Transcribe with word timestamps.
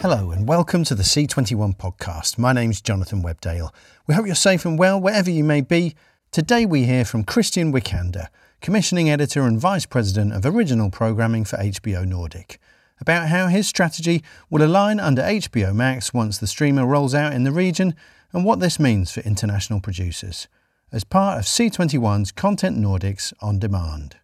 Hello 0.00 0.30
and 0.30 0.46
welcome 0.46 0.84
to 0.84 0.94
the 0.94 1.02
C21 1.02 1.76
podcast. 1.76 2.38
My 2.38 2.52
name's 2.52 2.80
Jonathan 2.80 3.20
Webdale. 3.20 3.74
We 4.06 4.14
hope 4.14 4.26
you're 4.26 4.36
safe 4.36 4.64
and 4.64 4.78
well 4.78 5.00
wherever 5.00 5.28
you 5.28 5.42
may 5.42 5.60
be. 5.60 5.96
Today 6.30 6.64
we 6.64 6.84
hear 6.84 7.04
from 7.04 7.24
Christian 7.24 7.72
Wikander, 7.72 8.28
commissioning 8.60 9.10
editor 9.10 9.42
and 9.42 9.60
vice 9.60 9.86
president 9.86 10.34
of 10.34 10.46
original 10.46 10.88
programming 10.88 11.44
for 11.44 11.56
HBO 11.56 12.06
Nordic, 12.06 12.60
about 13.00 13.26
how 13.26 13.48
his 13.48 13.66
strategy 13.66 14.22
will 14.48 14.62
align 14.62 15.00
under 15.00 15.22
HBO 15.22 15.74
Max 15.74 16.14
once 16.14 16.38
the 16.38 16.46
streamer 16.46 16.86
rolls 16.86 17.12
out 17.12 17.32
in 17.32 17.42
the 17.42 17.50
region 17.50 17.96
and 18.32 18.44
what 18.44 18.60
this 18.60 18.78
means 18.78 19.10
for 19.10 19.22
international 19.22 19.80
producers 19.80 20.46
as 20.92 21.02
part 21.02 21.40
of 21.40 21.44
C21's 21.44 22.30
Content 22.30 22.78
Nordics 22.78 23.32
on 23.40 23.58
Demand. 23.58 24.14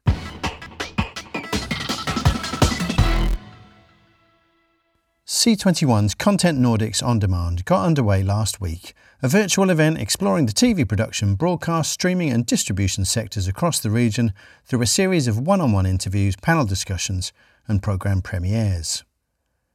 C21's 5.26 6.14
Content 6.14 6.58
Nordics 6.58 7.02
On 7.02 7.18
Demand 7.18 7.64
got 7.64 7.86
underway 7.86 8.22
last 8.22 8.60
week, 8.60 8.92
a 9.22 9.28
virtual 9.28 9.70
event 9.70 9.96
exploring 9.96 10.44
the 10.44 10.52
TV 10.52 10.86
production, 10.86 11.34
broadcast, 11.34 11.90
streaming, 11.90 12.30
and 12.30 12.44
distribution 12.44 13.06
sectors 13.06 13.48
across 13.48 13.80
the 13.80 13.90
region 13.90 14.34
through 14.66 14.82
a 14.82 14.86
series 14.86 15.26
of 15.26 15.38
one 15.38 15.62
on 15.62 15.72
one 15.72 15.86
interviews, 15.86 16.36
panel 16.36 16.66
discussions, 16.66 17.32
and 17.66 17.82
programme 17.82 18.20
premieres. 18.20 19.02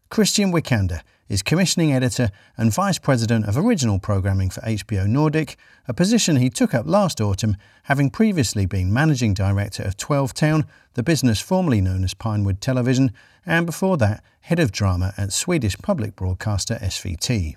Christian 0.09 0.51
Wikander 0.51 1.01
is 1.29 1.43
commissioning 1.43 1.93
editor 1.93 2.31
and 2.57 2.73
vice 2.73 2.97
president 2.97 3.45
of 3.47 3.55
original 3.55 3.99
programming 3.99 4.49
for 4.49 4.61
HBO 4.61 5.07
Nordic, 5.07 5.55
a 5.87 5.93
position 5.93 6.35
he 6.37 6.49
took 6.49 6.73
up 6.73 6.87
last 6.87 7.21
autumn, 7.21 7.55
having 7.83 8.09
previously 8.09 8.65
been 8.65 8.91
managing 8.91 9.35
director 9.35 9.83
of 9.83 9.95
12 9.95 10.33
Town, 10.33 10.65
the 10.95 11.03
business 11.03 11.39
formerly 11.39 11.79
known 11.79 12.03
as 12.03 12.15
Pinewood 12.15 12.59
Television, 12.59 13.13
and 13.45 13.65
before 13.65 13.95
that, 13.97 14.23
head 14.41 14.59
of 14.59 14.71
drama 14.71 15.13
at 15.17 15.31
Swedish 15.31 15.77
public 15.77 16.15
broadcaster 16.15 16.75
SVT. 16.81 17.55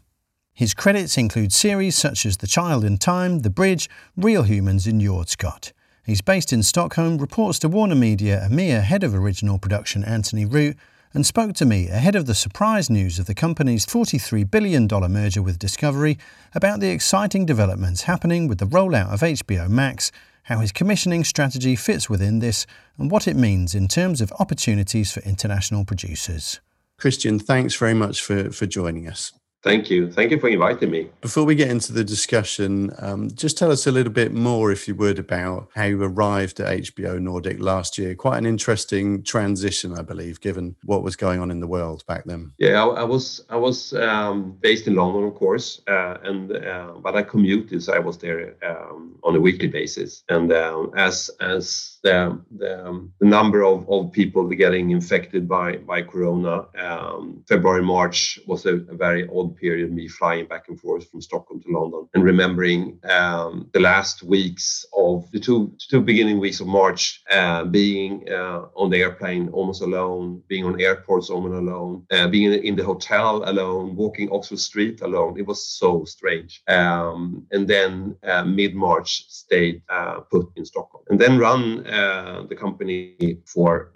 His 0.55 0.75
credits 0.75 1.17
include 1.17 1.53
series 1.53 1.97
such 1.97 2.27
as 2.27 2.37
The 2.37 2.47
Child 2.47 2.85
in 2.85 2.99
Time, 2.99 3.39
The 3.39 3.51
Bridge, 3.51 3.89
Real 4.19 4.43
Humans, 4.43 4.87
and 4.87 5.01
Jordskott. 5.01 5.73
He's 6.05 6.21
based 6.21 6.53
in 6.53 6.63
Stockholm, 6.63 7.17
reports 7.17 7.59
to 7.61 7.69
Warner 7.69 7.95
Media 7.95 8.47
EMEA 8.51 8.83
head 8.83 9.03
of 9.03 9.15
original 9.15 9.59
production 9.59 10.05
Anthony 10.05 10.45
Root, 10.45 10.77
and 11.15 11.27
spoke 11.27 11.55
to 11.55 11.65
me 11.65 11.89
ahead 11.89 12.17
of 12.17 12.27
the 12.27 12.35
surprise 12.35 12.89
news 12.89 13.19
of 13.19 13.27
the 13.27 13.35
company's 13.35 13.87
$43 13.87 14.51
billion 14.51 14.89
merger 15.11 15.43
with 15.43 15.59
Discovery 15.59 16.19
about 16.55 16.81
the 16.81 16.91
exciting 16.91 17.45
developments 17.45 18.03
happening 18.03 18.49
with 18.49 18.59
the 18.59 18.67
rollout 18.67 19.13
of 19.13 19.21
HBO 19.21 19.69
Max, 19.69 20.11
how 20.45 20.59
his 20.61 20.73
commissioning 20.73 21.25
strategy 21.25 21.77
fits 21.77 22.09
within 22.09 22.39
this, 22.39 22.67
and 22.99 23.11
what 23.11 23.29
it 23.29 23.37
means 23.37 23.75
in 23.75 23.89
terms 23.89 24.21
of 24.21 24.33
opportunities 24.39 25.13
for 25.13 25.21
international 25.21 25.85
producers. 25.85 26.61
Christian, 26.99 27.39
thanks 27.39 27.75
very 27.75 27.95
much 27.95 28.23
for, 28.23 28.51
for 28.51 28.67
joining 28.67 29.09
us. 29.09 29.33
Thank 29.63 29.91
you. 29.91 30.11
Thank 30.11 30.33
you 30.33 30.41
for 30.41 30.49
inviting 30.49 30.91
me. 30.91 31.09
Before 31.21 31.45
we 31.45 31.55
get 31.55 31.71
into 31.71 31.93
the 31.93 32.03
discussion, 32.03 32.91
um, 32.99 33.31
just 33.31 33.57
tell 33.57 33.71
us 33.71 33.87
a 33.87 33.93
little 33.93 34.13
bit 34.13 34.33
more, 34.33 34.73
if 34.73 34.89
you 34.89 34.95
would, 34.97 35.21
about 35.21 35.69
how 35.75 35.85
you 35.85 36.03
arrived 36.03 36.59
at 36.59 36.81
HBO 36.81 37.21
Nordic 37.21 37.61
last 37.61 37.97
year. 37.97 38.17
Quite 38.17 38.39
an 38.39 38.47
interesting 38.47 39.23
transition, 39.23 39.97
I 39.97 40.03
believe, 40.03 40.41
given 40.41 40.75
what 40.83 41.05
was 41.05 41.15
going 41.15 41.41
on 41.41 41.51
in 41.53 41.61
the 41.61 41.69
world 41.69 42.05
back 42.07 42.25
then. 42.25 42.53
Yeah, 42.59 42.83
I, 42.83 43.03
I 43.03 43.05
was 43.05 43.45
I 43.49 43.57
was 43.57 43.93
um, 43.95 44.59
based 44.61 44.89
in 44.89 44.97
London, 44.97 45.25
of 45.25 45.35
course, 45.35 45.81
uh, 45.87 46.19
and 46.25 46.51
uh, 46.51 46.95
but 47.01 47.15
I 47.15 47.23
commuted, 47.23 47.85
so 47.85 47.93
I 47.93 48.01
was 48.01 48.19
there 48.19 48.57
um, 48.67 49.17
on 49.23 49.37
a 49.37 49.41
weekly 49.41 49.69
basis. 49.69 50.25
And 50.29 50.53
um, 50.53 50.91
as 50.97 51.31
as 51.41 51.99
the 52.03 52.41
the, 52.57 52.87
um, 52.87 53.13
the, 53.21 53.27
number 53.27 53.63
of, 53.63 53.89
of 53.89 54.11
people 54.13 54.49
getting 54.49 54.91
infected 54.91 55.47
by 55.49 55.77
by 55.77 56.03
Corona, 56.03 56.67
um, 56.77 57.45
February 57.49 57.83
March 57.83 58.41
was 58.47 58.67
a, 58.67 58.75
a 58.75 58.97
very 58.97 59.29
odd 59.29 59.52
period, 59.53 59.93
me 59.93 60.09
flying 60.09 60.47
back 60.47 60.69
and 60.69 60.81
forth 60.81 61.11
from 61.11 61.21
Stockholm 61.21 61.61
to 61.63 61.69
London 61.71 62.09
and 62.15 62.25
remembering 62.25 62.99
um, 63.09 63.69
the 63.73 63.81
last 63.81 64.23
weeks 64.23 64.85
of 64.97 65.31
the 65.33 65.41
two, 65.41 65.73
two 65.89 66.01
beginning 66.01 66.39
weeks 66.39 66.61
of 66.61 66.67
March, 66.67 67.23
uh, 67.31 67.65
being 67.65 68.29
uh, 68.31 68.67
on 68.77 68.91
the 68.91 68.99
airplane 68.99 69.49
almost 69.51 69.83
alone, 69.83 70.43
being 70.49 70.65
on 70.65 70.81
airports 70.81 71.31
almost 71.31 71.55
alone, 71.55 72.05
uh, 72.11 72.29
being 72.29 72.53
in 72.53 72.77
the 72.77 72.85
hotel 72.85 73.43
alone, 73.49 73.97
walking 73.97 74.31
Oxford 74.31 74.59
Street 74.59 75.01
alone. 75.03 75.39
It 75.39 75.47
was 75.47 75.67
so 75.67 76.05
strange. 76.05 76.63
Um, 76.69 77.47
and 77.51 77.67
then 77.69 78.17
uh, 78.23 78.45
mid 78.45 78.75
March, 78.75 79.25
stayed 79.29 79.83
uh, 79.89 80.21
put 80.31 80.47
in 80.57 80.65
Stockholm 80.65 81.05
and 81.09 81.21
then 81.21 81.39
run 81.39 81.87
uh, 81.87 82.45
the 82.49 82.57
company 82.57 83.39
for 83.47 83.93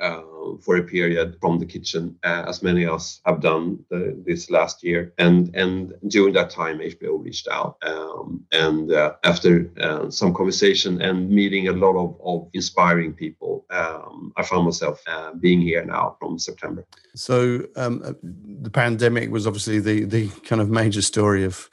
for 0.63 0.77
a 0.77 0.83
period 0.83 1.37
from 1.41 1.59
the 1.59 1.67
kitchen, 1.67 2.17
uh, 2.25 2.45
as 2.47 2.63
many 2.63 2.85
of 2.85 2.95
us 2.95 3.21
have 3.27 3.41
done 3.41 3.85
this 4.27 4.51
last 4.51 4.83
year. 4.83 5.13
And 5.19 5.55
and 5.55 5.93
during 6.09 6.35
that 6.35 6.51
time, 6.51 6.79
HBO 6.79 7.23
reached 7.23 7.49
out, 7.49 7.77
um, 7.83 8.45
and 8.53 8.93
uh, 8.93 9.15
after 9.25 9.71
uh, 9.81 10.11
some 10.11 10.33
conversation 10.35 11.01
and 11.01 11.31
meeting 11.31 11.69
a 11.69 11.73
lot 11.73 11.97
of, 11.97 12.17
of 12.25 12.49
inspiring 12.53 13.13
people, 13.13 13.65
um, 13.71 14.33
I 14.37 14.43
found 14.43 14.65
myself 14.65 15.03
uh, 15.07 15.33
being 15.35 15.61
here 15.61 15.85
now 15.85 16.17
from 16.19 16.39
September. 16.39 16.85
So 17.15 17.67
um, 17.77 18.03
uh, 18.05 18.13
the 18.23 18.71
pandemic 18.71 19.31
was 19.31 19.47
obviously 19.47 19.81
the 19.81 20.05
the 20.05 20.29
kind 20.49 20.61
of 20.61 20.69
major 20.69 21.03
story 21.03 21.45
of 21.45 21.69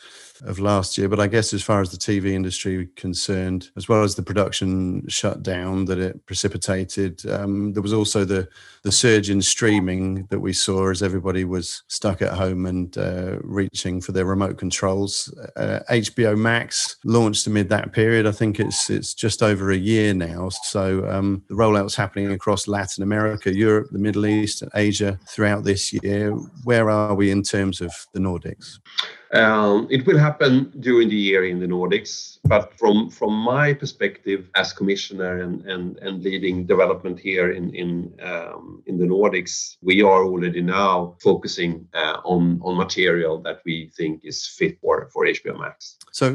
of 0.45 0.59
last 0.59 0.97
year. 0.97 1.09
But 1.09 1.19
I 1.19 1.27
guess 1.27 1.53
as 1.53 1.63
far 1.63 1.81
as 1.81 1.91
the 1.91 1.97
TV 1.97 2.31
industry 2.31 2.87
concerned, 2.95 3.69
as 3.75 3.87
well 3.87 4.03
as 4.03 4.15
the 4.15 4.23
production 4.23 5.07
shutdown 5.07 5.85
that 5.85 5.99
it 5.99 6.25
precipitated, 6.25 7.25
um, 7.29 7.73
there 7.73 7.81
was 7.81 7.93
also 7.93 8.25
the 8.25 8.47
the 8.83 8.91
surge 8.91 9.29
in 9.29 9.41
streaming 9.41 10.25
that 10.25 10.41
we 10.41 10.51
saw 10.51 10.89
as 10.89 11.01
everybody 11.01 11.45
was 11.45 11.83
stuck 11.87 12.21
at 12.21 12.33
home 12.33 12.65
and 12.65 12.97
uh, 12.97 13.37
reaching 13.41 14.01
for 14.01 14.11
their 14.11 14.25
remote 14.25 14.57
controls. 14.57 15.33
Uh, 15.55 15.79
HBO 15.89 16.37
Max 16.37 16.97
launched 17.05 17.47
amid 17.47 17.69
that 17.69 17.93
period. 17.93 18.27
I 18.27 18.31
think 18.31 18.59
it's 18.59 18.89
it's 18.89 19.13
just 19.13 19.41
over 19.41 19.71
a 19.71 19.77
year 19.77 20.13
now. 20.13 20.49
So 20.49 21.09
um, 21.09 21.43
the 21.47 21.55
rollout's 21.55 21.95
happening 21.95 22.31
across 22.31 22.67
Latin 22.67 23.03
America, 23.03 23.53
Europe, 23.53 23.87
the 23.91 23.99
Middle 23.99 24.25
East, 24.25 24.61
and 24.61 24.71
Asia 24.75 25.17
throughout 25.27 25.63
this 25.63 25.93
year. 25.93 26.31
Where 26.63 26.89
are 26.89 27.15
we 27.15 27.31
in 27.31 27.41
terms 27.41 27.79
of 27.79 27.93
the 28.13 28.19
Nordics? 28.19 28.79
Um, 29.33 29.87
it 29.89 30.05
will 30.05 30.19
happen 30.19 30.71
during 30.79 31.09
the 31.09 31.15
year 31.15 31.43
in 31.45 31.59
the 31.59 31.65
Nordics, 31.65 32.37
but 32.43 32.77
from 32.77 33.09
from 33.09 33.33
my 33.33 33.73
perspective 33.73 34.47
as 34.53 34.73
commissioner 34.73 35.41
and 35.41 35.65
and, 35.65 35.97
and 35.97 36.23
leading 36.23 36.67
development 36.67 37.19
here 37.19 37.51
in 37.51 37.73
in 37.73 38.13
um, 38.21 38.83
in 38.85 38.99
the 38.99 39.05
Nordics, 39.05 39.77
we 39.81 40.03
are 40.03 40.23
already 40.23 40.61
now 40.61 41.15
focusing 41.19 41.87
uh, 41.95 42.17
on 42.23 42.59
on 42.61 42.77
material 42.77 43.41
that 43.41 43.61
we 43.65 43.89
think 43.97 44.21
is 44.23 44.45
fit 44.45 44.77
for 44.81 45.09
for 45.11 45.25
HBO 45.25 45.59
Max. 45.59 45.97
So, 46.11 46.31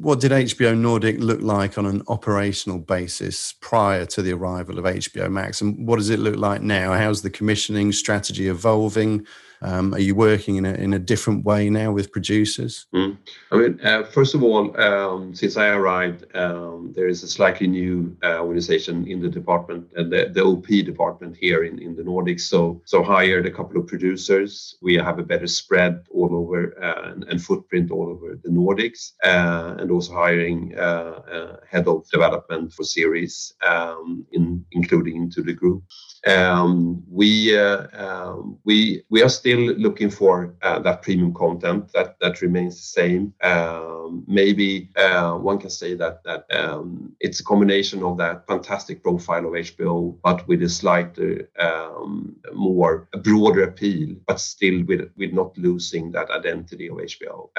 what 0.00 0.20
did 0.20 0.30
HBO 0.30 0.78
Nordic 0.78 1.18
look 1.18 1.40
like 1.40 1.76
on 1.78 1.84
an 1.86 2.02
operational 2.06 2.78
basis 2.78 3.54
prior 3.60 4.06
to 4.06 4.22
the 4.22 4.32
arrival 4.32 4.78
of 4.78 4.84
HBO 4.84 5.28
Max, 5.28 5.60
and 5.60 5.84
what 5.84 5.96
does 5.96 6.10
it 6.10 6.20
look 6.20 6.36
like 6.36 6.62
now? 6.62 6.92
How's 6.92 7.22
the 7.22 7.30
commissioning 7.30 7.90
strategy 7.90 8.46
evolving? 8.46 9.26
Um, 9.62 9.94
are 9.94 10.00
you 10.00 10.14
working 10.14 10.56
in 10.56 10.66
a, 10.66 10.74
in 10.74 10.92
a 10.92 10.98
different 10.98 11.44
way 11.44 11.70
now 11.70 11.92
with 11.92 12.12
producers? 12.12 12.86
Mm. 12.94 13.18
I 13.50 13.56
mean, 13.56 13.80
uh, 13.82 14.04
first 14.04 14.34
of 14.34 14.42
all, 14.42 14.78
um, 14.80 15.34
since 15.34 15.56
I 15.56 15.68
arrived, 15.68 16.24
um, 16.36 16.92
there 16.94 17.08
is 17.08 17.22
a 17.22 17.28
slightly 17.28 17.66
new 17.66 18.16
uh, 18.22 18.38
organization 18.40 19.06
in 19.06 19.20
the 19.20 19.28
department, 19.28 19.90
uh, 19.96 20.02
the, 20.02 20.30
the 20.32 20.42
OP 20.42 20.66
department 20.66 21.36
here 21.36 21.64
in, 21.64 21.78
in 21.78 21.96
the 21.96 22.02
Nordics. 22.02 22.42
So, 22.42 22.82
so 22.84 23.02
hired 23.02 23.46
a 23.46 23.50
couple 23.50 23.80
of 23.80 23.86
producers. 23.86 24.76
We 24.82 24.94
have 24.94 25.18
a 25.18 25.22
better 25.22 25.46
spread 25.46 26.06
all 26.10 26.34
over 26.34 26.82
uh, 26.82 27.12
and, 27.12 27.24
and, 27.24 27.42
footprint 27.42 27.90
all 27.90 28.08
over 28.08 28.38
the 28.42 28.50
Nordics, 28.50 29.12
uh, 29.22 29.76
and 29.78 29.90
also 29.90 30.12
hiring 30.12 30.76
uh, 30.76 31.56
head 31.68 31.86
of 31.86 32.08
development 32.10 32.72
for 32.72 32.82
series, 32.82 33.54
um, 33.66 34.26
in, 34.32 34.64
including 34.72 35.16
into 35.16 35.42
the 35.42 35.52
group. 35.52 35.82
Um, 36.26 37.04
we 37.08 37.56
um, 37.56 38.58
we 38.64 39.04
we 39.10 39.22
are 39.22 39.28
still 39.28 39.45
looking 39.54 40.10
for 40.10 40.54
uh, 40.62 40.78
that 40.80 41.02
premium 41.02 41.32
content 41.34 41.92
that 41.92 42.42
remains 42.42 42.76
the 42.76 42.82
same. 42.82 43.34
Um, 43.42 44.24
maybe 44.26 44.90
uh, 44.96 45.34
one 45.34 45.58
can 45.58 45.70
say 45.70 45.94
that 45.94 46.22
that 46.24 46.46
um, 46.50 47.14
it's 47.20 47.40
a 47.40 47.44
combination 47.44 48.02
of 48.02 48.18
that 48.18 48.46
fantastic 48.46 49.02
profile 49.02 49.46
of 49.46 49.52
HBO, 49.52 50.16
but 50.22 50.46
with 50.48 50.62
a 50.62 50.68
slightly 50.68 51.44
um, 51.58 52.36
more 52.52 53.08
broader 53.22 53.62
appeal, 53.64 54.16
but 54.26 54.40
still 54.40 54.84
with 54.84 55.10
not 55.32 55.56
losing 55.58 56.10
that 56.12 56.30
identity 56.30 56.88
of 56.88 56.96
HBO. 56.96 57.50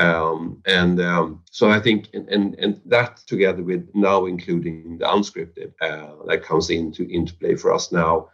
And 0.65 0.99
so 1.51 1.69
I 1.69 1.79
think 1.79 2.11
that 2.11 3.17
together 3.25 3.63
with 3.63 3.87
now 3.93 4.25
including 4.25 4.97
the 4.97 5.05
unscripted 5.05 5.73
uh, 5.81 6.25
that 6.27 6.43
comes 6.43 6.69
into 6.69 7.03
into 7.09 7.33
play 7.35 7.55
for 7.55 7.73
us 7.73 7.91
now, 7.91 8.29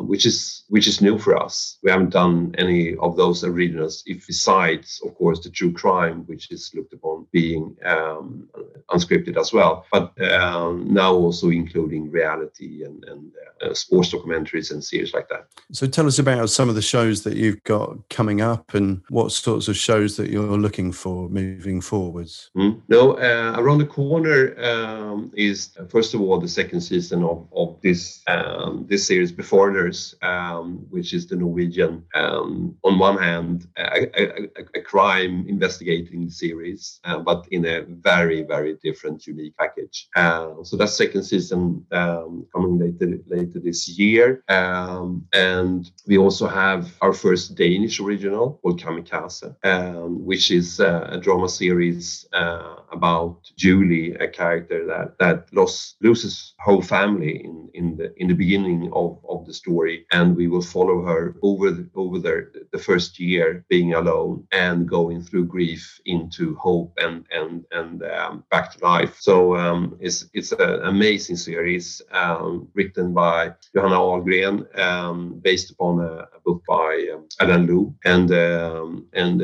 which 0.00 0.26
is 0.26 0.64
which 0.68 0.86
is 0.86 1.00
new 1.00 1.18
for 1.18 1.36
us. 1.36 1.78
We 1.82 1.90
haven't 1.90 2.10
done 2.10 2.54
any 2.58 2.95
of 3.00 3.16
those 3.16 3.44
originals, 3.44 4.02
if 4.06 4.26
besides, 4.26 5.00
of 5.04 5.14
course, 5.14 5.40
the 5.40 5.50
true 5.50 5.72
crime, 5.72 6.24
which 6.26 6.50
is 6.50 6.70
looked 6.74 6.92
upon 6.92 7.26
being 7.32 7.76
um, 7.84 8.48
unscripted 8.90 9.38
as 9.38 9.52
well, 9.52 9.84
but 9.92 10.20
um, 10.32 10.92
now 10.92 11.12
also 11.14 11.50
including 11.50 12.10
reality 12.10 12.84
and, 12.84 13.04
and 13.04 13.32
uh, 13.62 13.74
sports 13.74 14.10
documentaries 14.12 14.70
and 14.70 14.84
series 14.84 15.14
like 15.14 15.28
that. 15.28 15.46
So 15.72 15.86
tell 15.86 16.06
us 16.06 16.18
about 16.18 16.50
some 16.50 16.68
of 16.68 16.74
the 16.74 16.82
shows 16.82 17.22
that 17.24 17.36
you've 17.36 17.62
got 17.64 18.08
coming 18.08 18.40
up 18.40 18.74
and 18.74 19.02
what 19.08 19.32
sorts 19.32 19.68
of 19.68 19.76
shows 19.76 20.16
that 20.16 20.30
you're 20.30 20.58
looking 20.58 20.92
for 20.92 21.28
moving 21.28 21.80
forwards. 21.80 22.50
Mm. 22.56 22.82
No, 22.88 23.12
uh, 23.12 23.54
around 23.56 23.78
the 23.78 23.86
corner 23.86 24.58
um, 24.62 25.32
is 25.34 25.76
first 25.88 26.14
of 26.14 26.20
all 26.20 26.38
the 26.38 26.48
second 26.48 26.80
season 26.80 27.24
of, 27.24 27.46
of 27.54 27.80
this 27.82 28.22
um, 28.26 28.86
this 28.88 29.06
series, 29.06 29.32
Beforeigners, 29.32 30.14
um, 30.22 30.86
which 30.90 31.12
is 31.12 31.26
the 31.26 31.36
Norwegian, 31.36 32.04
um, 32.14 32.76
on 32.86 32.98
one 33.00 33.18
hand, 33.18 33.66
a, 33.76 34.06
a, 34.22 34.48
a 34.76 34.80
crime 34.80 35.44
investigating 35.48 36.30
series, 36.30 37.00
uh, 37.04 37.18
but 37.18 37.46
in 37.50 37.66
a 37.66 37.82
very 37.82 38.42
very 38.42 38.74
different, 38.82 39.26
unique 39.26 39.56
package. 39.58 40.08
Uh, 40.14 40.62
so 40.62 40.76
that's 40.76 40.96
second 40.96 41.24
season 41.24 41.84
um, 41.90 42.46
coming 42.54 42.78
later 42.78 43.18
later 43.26 43.58
this 43.58 43.88
year, 43.88 44.44
um, 44.48 45.26
and 45.32 45.90
we 46.06 46.16
also 46.16 46.46
have 46.46 46.82
our 47.00 47.12
first 47.12 47.56
Danish 47.56 47.98
original 48.00 48.60
called 48.62 48.80
Kamikaze, 48.80 49.48
um, 49.64 50.24
which 50.24 50.50
is 50.50 50.78
uh, 50.78 51.08
a 51.10 51.18
drama 51.18 51.48
series 51.48 52.26
uh, 52.32 52.76
about 52.96 53.36
Julie, 53.56 54.14
a 54.14 54.28
character 54.28 54.86
that 54.86 55.08
that 55.18 55.38
lost 55.52 55.96
loses 56.00 56.54
whole 56.66 56.82
family 56.82 57.34
in 57.44 57.56
in 57.74 57.96
the 57.98 58.08
in 58.20 58.28
the 58.28 58.34
beginning 58.34 58.90
of, 58.92 59.18
of 59.28 59.46
the 59.46 59.54
story, 59.54 60.06
and 60.12 60.36
we 60.36 60.46
will 60.48 60.66
follow 60.76 60.98
her 61.02 61.36
over 61.42 61.70
the, 61.70 61.88
over 61.94 62.18
the, 62.18 62.36
the 62.72 62.78
first 62.78 63.20
year 63.20 63.64
being 63.68 63.94
alone 63.94 64.46
and 64.52 64.88
going 64.88 65.22
through 65.22 65.46
grief 65.56 66.00
into 66.06 66.56
hope 66.56 66.92
and 66.98 67.24
and 67.30 67.64
and 67.70 68.02
um, 68.02 68.44
back 68.50 68.72
to 68.72 68.84
life. 68.84 69.14
So 69.20 69.56
um, 69.56 69.96
it's 70.00 70.26
it's 70.32 70.52
an 70.52 70.80
amazing 70.94 71.36
series 71.36 72.02
um, 72.10 72.68
written 72.74 73.12
by 73.12 73.52
Johanne 73.74 73.98
Algren, 74.04 74.56
um, 74.78 75.40
based 75.48 75.70
upon 75.70 76.00
a, 76.00 76.12
a, 76.36 76.40
book 76.44 76.62
by 76.68 76.90
um, 77.12 77.26
Alan 77.40 77.66
Lew, 77.66 77.94
and 78.04 78.30
um, 78.32 79.06
and 79.12 79.38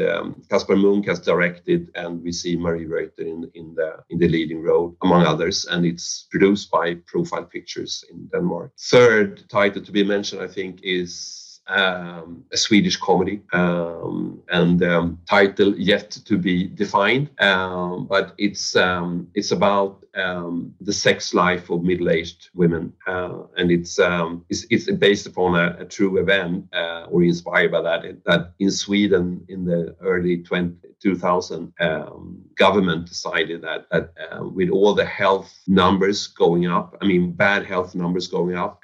Kaspar 0.49 0.77
Munk 0.77 1.07
has 1.07 1.21
directed, 1.21 1.91
and 1.95 2.23
we 2.23 2.33
see 2.33 2.57
Marie 2.57 2.87
Reuther 2.87 3.23
in 3.23 3.42
in 3.55 3.75
the 3.75 3.97
in 4.11 4.19
the 4.19 4.29
leading 4.29 4.63
role 4.63 4.97
among 5.03 5.27
others, 5.27 5.67
and 5.67 5.85
it's 5.85 6.27
produced 6.31 6.71
by 6.71 6.97
Profile 7.07 7.45
Pictures 7.45 8.05
in 8.11 8.29
Denmark. 8.33 8.73
Third 8.79 9.45
title 9.49 9.83
to 9.83 9.93
be 9.93 10.05
mentioned, 10.05 10.43
I 10.43 10.49
think, 10.49 10.81
is 10.83 11.42
um, 11.69 12.45
a 12.53 12.57
Swedish 12.57 12.97
comedy 12.97 13.41
um, 13.53 14.43
and 14.51 14.83
um, 14.83 15.19
title 15.29 15.75
yet 15.79 16.11
to 16.11 16.37
be 16.37 16.67
defined, 16.67 17.31
um, 17.41 18.07
but 18.07 18.35
it's 18.39 18.77
um, 18.77 19.29
it's 19.35 19.53
about 19.53 20.05
um, 20.15 20.75
the 20.81 20.93
sex 20.93 21.33
life 21.33 21.71
of 21.71 21.83
middle-aged 21.83 22.51
women, 22.55 22.93
uh, 23.07 23.45
and 23.57 23.71
it's, 23.71 23.99
it's, 24.51 24.67
it's 24.69 24.91
based 24.93 25.27
upon 25.27 25.55
a, 25.55 25.77
a 25.81 25.85
true 25.87 26.19
event 26.19 26.67
uh, 26.75 27.07
or 27.09 27.23
inspired 27.23 27.73
by 27.73 27.81
that. 27.81 28.03
That 28.27 28.53
in 28.59 28.71
Sweden 28.71 29.45
in 29.49 29.65
the 29.65 29.97
early 30.03 30.43
20, 30.43 30.77
2000, 31.01 31.73
government 32.57 33.09
decided 33.09 33.63
that 33.63 33.87
that 33.91 34.13
uh, 34.21 34.45
with 34.45 34.69
all 34.69 34.95
the 34.95 35.05
health 35.05 35.51
numbers 35.67 36.27
going 36.27 36.67
up, 36.67 36.97
I 37.01 37.07
mean 37.07 37.33
bad 37.33 37.65
health 37.65 37.95
numbers 37.95 38.27
going 38.29 38.57
up, 38.57 38.81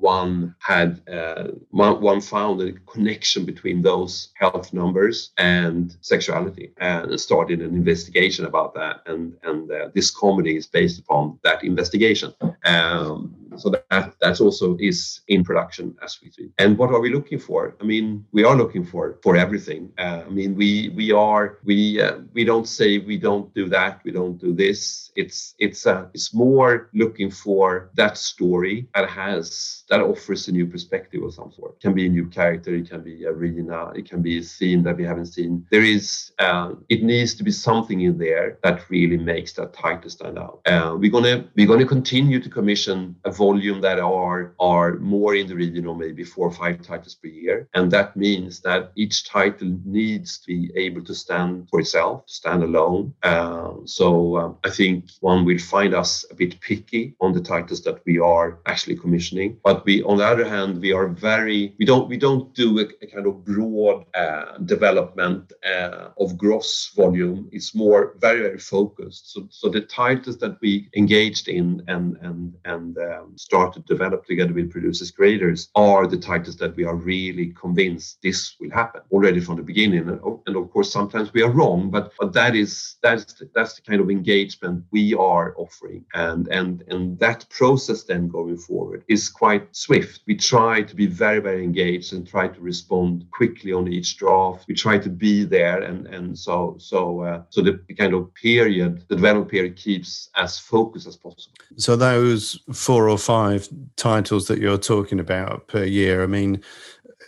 one 0.00 0.54
had 0.58 1.00
uh, 1.08 1.48
one 1.70 1.89
one, 1.98 2.20
found 2.20 2.60
a 2.60 2.72
connection 2.72 3.44
between 3.44 3.82
those 3.82 4.28
health 4.34 4.72
numbers 4.72 5.30
and 5.38 5.96
sexuality 6.00 6.72
and 6.76 7.20
started 7.20 7.60
an 7.60 7.74
investigation 7.74 8.44
about 8.44 8.74
that. 8.74 9.02
And, 9.06 9.34
and 9.42 9.70
uh, 9.70 9.88
this 9.94 10.10
comedy 10.10 10.56
is 10.56 10.66
based 10.66 10.98
upon 10.98 11.38
that 11.42 11.64
investigation. 11.64 12.32
Um, 12.64 13.34
so 13.56 13.70
that 13.70 14.14
that's 14.20 14.40
also 14.40 14.76
is 14.78 15.20
in 15.28 15.44
production 15.44 15.96
as 16.02 16.18
we 16.22 16.30
speak. 16.30 16.52
And 16.58 16.78
what 16.78 16.90
are 16.90 17.00
we 17.00 17.12
looking 17.12 17.38
for? 17.38 17.76
I 17.80 17.84
mean, 17.84 18.24
we 18.32 18.44
are 18.44 18.56
looking 18.56 18.84
for 18.84 19.18
for 19.22 19.36
everything. 19.36 19.92
Uh, 19.98 20.22
I 20.26 20.30
mean, 20.30 20.54
we 20.54 20.90
we 20.90 21.12
are 21.12 21.58
we 21.64 22.00
uh, 22.00 22.18
we 22.32 22.44
don't 22.44 22.68
say 22.68 22.98
we 22.98 23.18
don't 23.18 23.52
do 23.54 23.68
that, 23.68 24.00
we 24.04 24.12
don't 24.12 24.38
do 24.38 24.52
this. 24.52 25.10
It's 25.16 25.54
it's 25.58 25.86
uh, 25.86 26.06
it's 26.14 26.32
more 26.34 26.90
looking 26.94 27.30
for 27.30 27.90
that 27.94 28.16
story 28.16 28.88
that 28.94 29.08
has 29.08 29.84
that 29.88 30.00
offers 30.00 30.48
a 30.48 30.52
new 30.52 30.66
perspective 30.66 31.22
of 31.22 31.34
some 31.34 31.52
sort. 31.52 31.74
It 31.76 31.80
can 31.80 31.94
be 31.94 32.06
a 32.06 32.08
new 32.08 32.26
character, 32.26 32.74
it 32.74 32.88
can 32.88 33.02
be 33.02 33.24
a 33.24 33.30
arena, 33.30 33.90
it 33.94 34.08
can 34.08 34.22
be 34.22 34.38
a 34.38 34.42
scene 34.42 34.82
that 34.84 34.96
we 34.96 35.04
haven't 35.04 35.26
seen. 35.26 35.66
There 35.70 35.82
is 35.82 36.32
uh, 36.38 36.74
it 36.88 37.02
needs 37.02 37.34
to 37.34 37.44
be 37.44 37.50
something 37.50 38.00
in 38.00 38.18
there 38.18 38.58
that 38.62 38.88
really 38.90 39.16
makes 39.16 39.52
that 39.54 39.72
title 39.72 40.10
stand 40.10 40.38
out. 40.38 40.60
Uh, 40.66 40.96
we're 40.98 41.10
gonna 41.10 41.48
we're 41.56 41.66
gonna 41.66 41.86
continue 41.86 42.40
to 42.40 42.48
commission 42.48 43.16
a 43.24 43.32
volume 43.46 43.80
that 43.80 43.98
are 43.98 44.42
are 44.58 44.90
more 45.16 45.32
in 45.40 45.46
the 45.48 45.58
region 45.64 45.86
of 45.86 45.96
maybe 46.04 46.24
four 46.32 46.46
or 46.50 46.56
five 46.62 46.76
titles 46.90 47.14
per 47.20 47.28
year, 47.28 47.58
and 47.76 47.90
that 47.90 48.08
means 48.26 48.60
that 48.60 48.82
each 49.02 49.16
title 49.38 49.70
needs 49.84 50.38
to 50.40 50.46
be 50.52 50.60
able 50.86 51.02
to 51.10 51.14
stand 51.24 51.52
for 51.70 51.80
itself, 51.80 52.16
stand 52.40 52.62
alone. 52.62 53.02
Uh, 53.22 53.72
so 53.98 54.06
um, 54.40 54.52
I 54.68 54.70
think 54.78 54.96
one 55.20 55.44
will 55.44 55.62
find 55.76 55.92
us 56.02 56.12
a 56.32 56.34
bit 56.42 56.60
picky 56.60 57.04
on 57.24 57.32
the 57.32 57.44
titles 57.52 57.82
that 57.86 57.98
we 58.08 58.18
are 58.18 58.48
actually 58.72 58.96
commissioning, 58.96 59.50
but 59.68 59.84
we, 59.86 59.94
on 60.10 60.16
the 60.18 60.28
other 60.32 60.46
hand, 60.54 60.70
we 60.86 60.92
are 60.98 61.08
very 61.30 61.60
we 61.80 61.84
don't 61.90 62.06
we 62.12 62.18
don't 62.26 62.46
do 62.54 62.68
a, 62.82 62.86
a 63.04 63.06
kind 63.14 63.26
of 63.26 63.44
broad 63.44 63.98
uh, 64.22 64.58
development 64.74 65.42
uh, 65.74 66.08
of 66.22 66.36
gross 66.42 66.70
volume. 67.00 67.48
It's 67.56 67.74
more 67.74 68.02
very 68.26 68.40
very 68.48 68.62
focused. 68.76 69.32
So 69.32 69.38
so 69.50 69.64
the 69.68 69.84
titles 70.02 70.38
that 70.42 70.54
we 70.60 70.72
engaged 71.00 71.46
in 71.48 71.66
and 71.92 72.16
and 72.26 72.40
and 72.64 72.92
um, 72.98 73.29
start 73.36 73.72
to 73.74 73.80
develop 73.80 74.24
together 74.26 74.52
with 74.52 74.70
producers 74.70 75.10
creators 75.10 75.68
are 75.74 76.06
the 76.06 76.16
titles 76.16 76.56
that 76.56 76.74
we 76.76 76.84
are 76.84 76.96
really 76.96 77.52
convinced 77.60 78.18
this 78.22 78.56
will 78.60 78.70
happen 78.70 79.00
already 79.10 79.40
from 79.40 79.56
the 79.56 79.62
beginning. 79.62 80.08
And, 80.08 80.20
and 80.46 80.56
of 80.56 80.70
course 80.70 80.92
sometimes 80.92 81.32
we 81.32 81.42
are 81.42 81.50
wrong 81.50 81.90
but 81.90 82.12
but 82.18 82.32
that 82.32 82.54
is 82.54 82.96
that's 83.02 83.32
the, 83.34 83.50
that's 83.54 83.74
the 83.74 83.82
kind 83.82 84.00
of 84.00 84.10
engagement 84.10 84.84
we 84.90 85.14
are 85.14 85.54
offering. 85.56 86.04
And 86.14 86.48
and 86.48 86.82
and 86.88 87.18
that 87.18 87.48
process 87.50 88.04
then 88.04 88.28
going 88.28 88.56
forward 88.56 89.04
is 89.08 89.28
quite 89.28 89.64
swift. 89.74 90.20
We 90.26 90.36
try 90.36 90.82
to 90.82 90.94
be 90.94 91.06
very 91.06 91.40
very 91.40 91.62
engaged 91.64 92.12
and 92.12 92.26
try 92.26 92.48
to 92.48 92.60
respond 92.60 93.26
quickly 93.30 93.72
on 93.72 93.88
each 93.88 94.16
draft. 94.16 94.66
We 94.68 94.74
try 94.74 94.98
to 94.98 95.10
be 95.10 95.44
there 95.44 95.82
and 95.82 96.06
and 96.06 96.38
so 96.38 96.76
so 96.78 97.20
uh, 97.20 97.42
so 97.50 97.62
the 97.62 97.80
kind 97.98 98.14
of 98.14 98.32
period 98.34 99.04
the 99.08 99.16
development 99.16 99.50
period 99.50 99.76
keeps 99.76 100.30
as 100.36 100.58
focused 100.58 101.06
as 101.06 101.16
possible. 101.16 101.56
So 101.76 101.96
those 101.96 102.58
four 102.72 103.08
or 103.08 103.18
five 103.20 103.68
titles 103.96 104.48
that 104.48 104.58
you're 104.58 104.78
talking 104.78 105.20
about 105.20 105.68
per 105.68 105.84
year. 105.84 106.22
I 106.22 106.26
mean, 106.26 106.62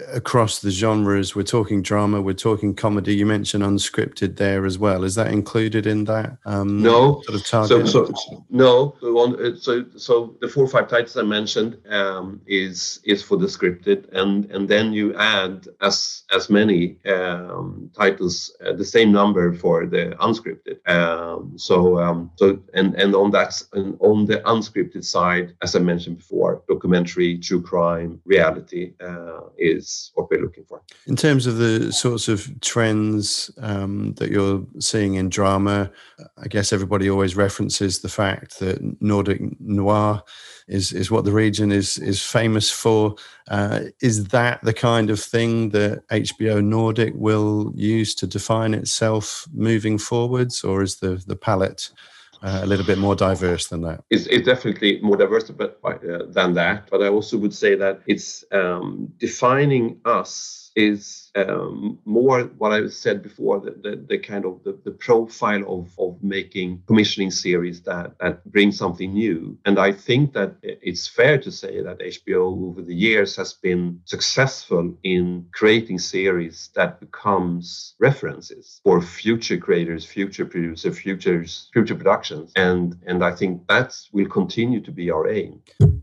across 0.09 0.61
the 0.61 0.71
genres, 0.71 1.35
we're 1.35 1.43
talking 1.43 1.83
drama, 1.83 2.21
we're 2.21 2.33
talking 2.33 2.75
comedy. 2.75 3.15
You 3.15 3.27
mentioned 3.27 3.63
unscripted 3.63 4.37
there 4.37 4.65
as 4.65 4.79
well. 4.79 5.05
Is 5.05 5.15
that 5.17 5.31
included 5.31 5.87
in 5.87 6.05
that? 6.05 6.39
Um, 6.45 6.83
no. 6.83 7.23
Sort 7.23 7.41
of 7.41 7.47
target? 7.47 7.89
So, 7.89 8.07
so 8.13 8.45
no. 8.49 8.97
So, 9.61 9.85
so 9.97 10.37
the 10.41 10.49
four 10.49 10.65
or 10.65 10.69
five 10.69 10.89
titles 10.89 11.17
I 11.17 11.23
mentioned 11.23 11.79
um, 11.89 12.41
is 12.47 13.01
is 13.05 13.23
for 13.23 13.37
the 13.37 13.47
scripted, 13.47 14.11
and 14.13 14.51
and 14.51 14.69
then 14.69 14.93
you 14.93 15.15
add 15.17 15.69
as 15.81 16.23
as 16.33 16.49
many 16.49 16.99
um, 17.07 17.91
titles, 17.95 18.55
uh, 18.65 18.73
the 18.73 18.85
same 18.85 19.13
number 19.13 19.53
for 19.53 19.87
the 19.87 20.17
unscripted. 20.21 20.79
Um, 20.89 21.59
so 21.59 21.99
um, 21.99 22.31
so 22.37 22.59
and 22.75 22.95
and 22.95 23.15
on 23.15 23.31
that 23.33 23.63
and 23.73 23.97
on 24.01 24.27
the 24.27 24.39
unscripted 24.41 25.05
side, 25.05 25.55
as 25.61 25.77
I 25.77 25.81
mentioned 25.81 26.19
before, 26.19 26.63
documentary, 26.69 27.39
true 27.39 27.61
crime, 27.61 28.21
reality 28.25 28.95
uh, 29.01 29.41
is 29.59 29.82
what 30.15 30.31
we're 30.31 30.41
looking 30.41 30.65
for. 30.65 30.83
In 31.07 31.17
terms 31.17 31.47
of 31.47 31.57
the 31.57 31.93
sorts 31.93 32.29
of 32.29 32.49
trends 32.61 33.51
um, 33.59 34.15
that 34.15 34.31
you're 34.31 34.65
seeing 34.79 35.15
in 35.15 35.29
drama, 35.29 35.91
I 36.43 36.49
guess 36.49 36.73
everybody 36.73 37.09
always 37.09 37.37
references 37.37 38.01
the 38.01 38.09
fact 38.09 38.59
that 38.61 38.81
Nordic 39.01 39.41
noir 39.61 40.23
is 40.69 40.93
is 40.93 41.11
what 41.11 41.25
the 41.25 41.33
region 41.33 41.73
is 41.73 41.99
is 41.99 42.23
famous 42.23 42.71
for. 42.71 43.15
Uh, 43.49 43.81
is 44.01 44.27
that 44.29 44.63
the 44.63 44.73
kind 44.73 45.11
of 45.11 45.21
thing 45.21 45.71
that 45.71 46.07
HBO 46.09 46.63
Nordic 46.65 47.13
will 47.17 47.73
use 47.75 48.15
to 48.17 48.27
define 48.27 48.75
itself 48.75 49.47
moving 49.53 49.99
forwards, 49.99 50.65
or 50.65 50.83
is 50.83 50.97
the 50.97 51.23
the 51.27 51.37
palette 51.37 51.91
uh, 52.43 52.61
a 52.63 52.67
little 52.67 52.87
bit 52.87 52.99
more 52.99 53.15
diverse 53.15 53.69
than 53.69 53.83
that. 53.83 54.05
It's, 54.11 54.27
it's 54.27 54.47
definitely 54.47 55.01
more 55.03 55.17
diverse 55.17 55.51
but, 55.51 55.79
uh, 55.85 56.27
than 56.29 56.55
that. 56.55 56.89
But 56.91 57.03
I 57.03 57.09
also 57.09 57.39
would 57.39 57.55
say 57.55 57.75
that 57.77 58.01
it's 58.07 58.45
um, 58.53 59.13
defining 59.19 60.01
us 60.05 60.62
is 60.77 61.31
um, 61.35 61.99
more 62.05 62.43
what 62.59 62.73
I 62.73 62.89
said 62.89 63.23
before 63.23 63.61
the, 63.61 63.71
the, 63.71 64.05
the 64.09 64.19
kind 64.19 64.45
of 64.45 64.63
the, 64.65 64.79
the, 64.85 64.91
profile 64.91 65.65
of, 65.67 65.91
of 65.99 66.23
making 66.23 66.83
commissioning 66.87 67.31
series 67.31 67.83
that, 67.83 68.19
that 68.21 68.45
bring 68.51 68.71
something 68.71 69.13
new. 69.13 69.59
And 69.65 69.79
I 69.79 69.93
think 69.93 70.35
that 70.35 70.57
it's 70.63 71.09
fair 71.09 71.39
to 71.39 71.51
say 71.51 71.83
that 71.83 72.01
HBO 72.01 72.69
over 72.69 72.83
the 72.83 72.95
years 72.95 73.37
has 73.37 73.55
been 73.55 74.01
successful 74.05 74.95
in 75.03 75.47
creating 75.53 75.99
series 75.99 76.71
that 76.75 77.01
becomes 77.01 77.95
references 77.99 78.81
for 78.85 79.01
future 79.01 79.59
creators, 79.59 80.05
future 80.05 80.45
producers, 80.45 80.99
futures, 80.99 81.71
future 81.73 81.95
productions. 81.95 82.53
And 82.57 82.97
and 83.07 83.25
I 83.25 83.35
think 83.35 83.67
that 83.69 83.99
will 84.13 84.29
continue 84.29 84.81
to 84.81 84.93
be 84.93 85.11
our 85.11 85.29
aim. 85.29 85.61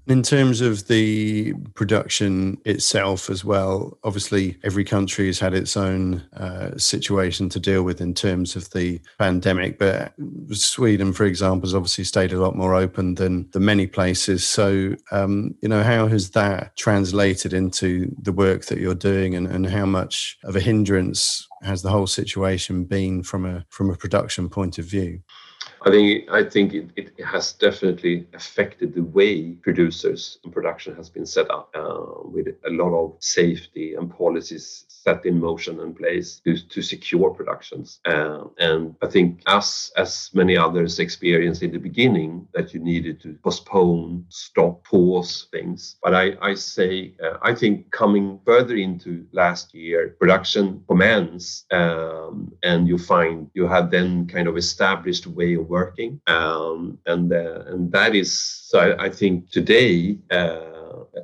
In 0.10 0.24
terms 0.24 0.60
of 0.60 0.88
the 0.88 1.54
production 1.76 2.58
itself 2.66 3.30
as 3.30 3.46
well, 3.46 4.00
obviously 4.04 4.58
every 4.64 4.84
country 4.84 5.28
has 5.28 5.38
had 5.38 5.54
its 5.54 5.78
own 5.78 6.24
uh, 6.36 6.76
situation 6.78 7.48
to 7.50 7.60
deal 7.60 7.84
with 7.84 8.02
in 8.02 8.16
terms 8.16 8.56
of 8.56 8.72
the 8.72 9.00
pandemic. 9.20 9.78
But 9.78 10.14
Sweden, 10.52 11.14
for 11.14 11.26
example, 11.26 11.68
has 11.68 11.76
obviously 11.76 12.06
stayed 12.06 12.34
a 12.34 12.42
lot 12.42 12.56
more 12.56 12.74
open 12.74 13.16
than, 13.16 13.48
the 13.52 13.60
many 13.60 13.86
places. 13.86 14.48
So, 14.48 14.96
um, 15.12 15.54
you 15.62 15.70
know, 15.70 15.84
how 15.84 16.08
has 16.08 16.32
that 16.32 16.76
translated 16.76 17.54
into 17.54 18.12
the 18.20 18.34
work 18.34 18.66
that 18.66 18.80
you're 18.80 18.96
doing 18.96 19.36
and, 19.36 19.46
and 19.46 19.68
how 19.68 19.86
much 19.86 20.40
of 20.44 20.56
a 20.56 20.60
hindrance 20.60 21.48
has 21.62 21.84
the 21.84 21.90
whole 21.92 22.08
situation 22.08 22.86
been 22.86 23.22
from 23.22 23.46
a 23.46 23.64
from 23.70 23.92
a 23.92 23.96
production 23.96 24.50
point 24.50 24.80
of 24.80 24.86
view? 24.86 25.22
I 25.82 25.92
think 25.92 26.30
I 26.30 26.44
think 26.44 26.74
it, 26.74 26.90
it 26.98 27.26
has 27.26 27.54
definitely 27.54 28.28
affected 28.34 28.94
the 28.94 29.04
way 29.04 29.52
producers 29.54 30.38
and 30.44 30.52
production 30.52 30.96
has 30.96 31.10
been 31.10 31.26
set 31.26 31.50
up 31.50 31.70
uh, 31.74 32.24
with 32.24 32.48
a 32.66 32.70
lot 32.70 32.94
of 32.94 33.16
safety 33.20 33.96
and 33.96 34.12
policies 34.12 34.86
set 35.04 35.26
in 35.26 35.40
motion 35.40 35.80
and 35.80 35.96
place 35.96 36.42
to, 36.46 36.58
to 36.68 36.82
secure 36.82 37.30
productions. 37.32 38.00
Uh, 38.06 38.44
and 38.60 38.96
I 39.02 39.08
think 39.08 39.42
us, 39.46 39.92
as 39.98 40.30
many 40.34 40.58
others, 40.58 41.00
experienced 41.00 41.64
in 41.64 41.72
the 41.72 41.78
beginning 41.78 42.48
that 42.54 42.74
you 42.74 42.80
needed 42.80 43.22
to 43.22 43.38
postpone, 43.44 44.26
stop, 44.30 44.84
pause 44.84 45.48
things. 45.52 45.98
But 46.04 46.14
I, 46.16 46.34
I 46.42 46.54
say 46.54 47.14
uh, 47.24 47.38
I 47.42 47.54
think 47.56 47.92
coming 47.92 48.40
further 48.46 48.76
into 48.76 49.26
last 49.32 49.74
year, 49.74 50.16
production 50.20 50.84
commenced, 50.88 51.72
um, 51.72 52.52
and 52.64 52.88
you 52.88 52.98
find 52.98 53.50
you 53.54 53.68
have 53.68 53.92
then 53.92 54.28
kind 54.28 54.48
of 54.48 54.58
established 54.58 55.28
way 55.28 55.56
of 55.56 55.68
working, 55.68 56.20
um, 56.28 56.98
and 57.06 57.32
uh, 57.32 57.64
and 57.68 57.92
that 57.92 58.16
is 58.16 58.38
so. 58.38 58.80
I, 58.80 59.06
I 59.06 59.10
think 59.10 59.50
today. 59.50 60.18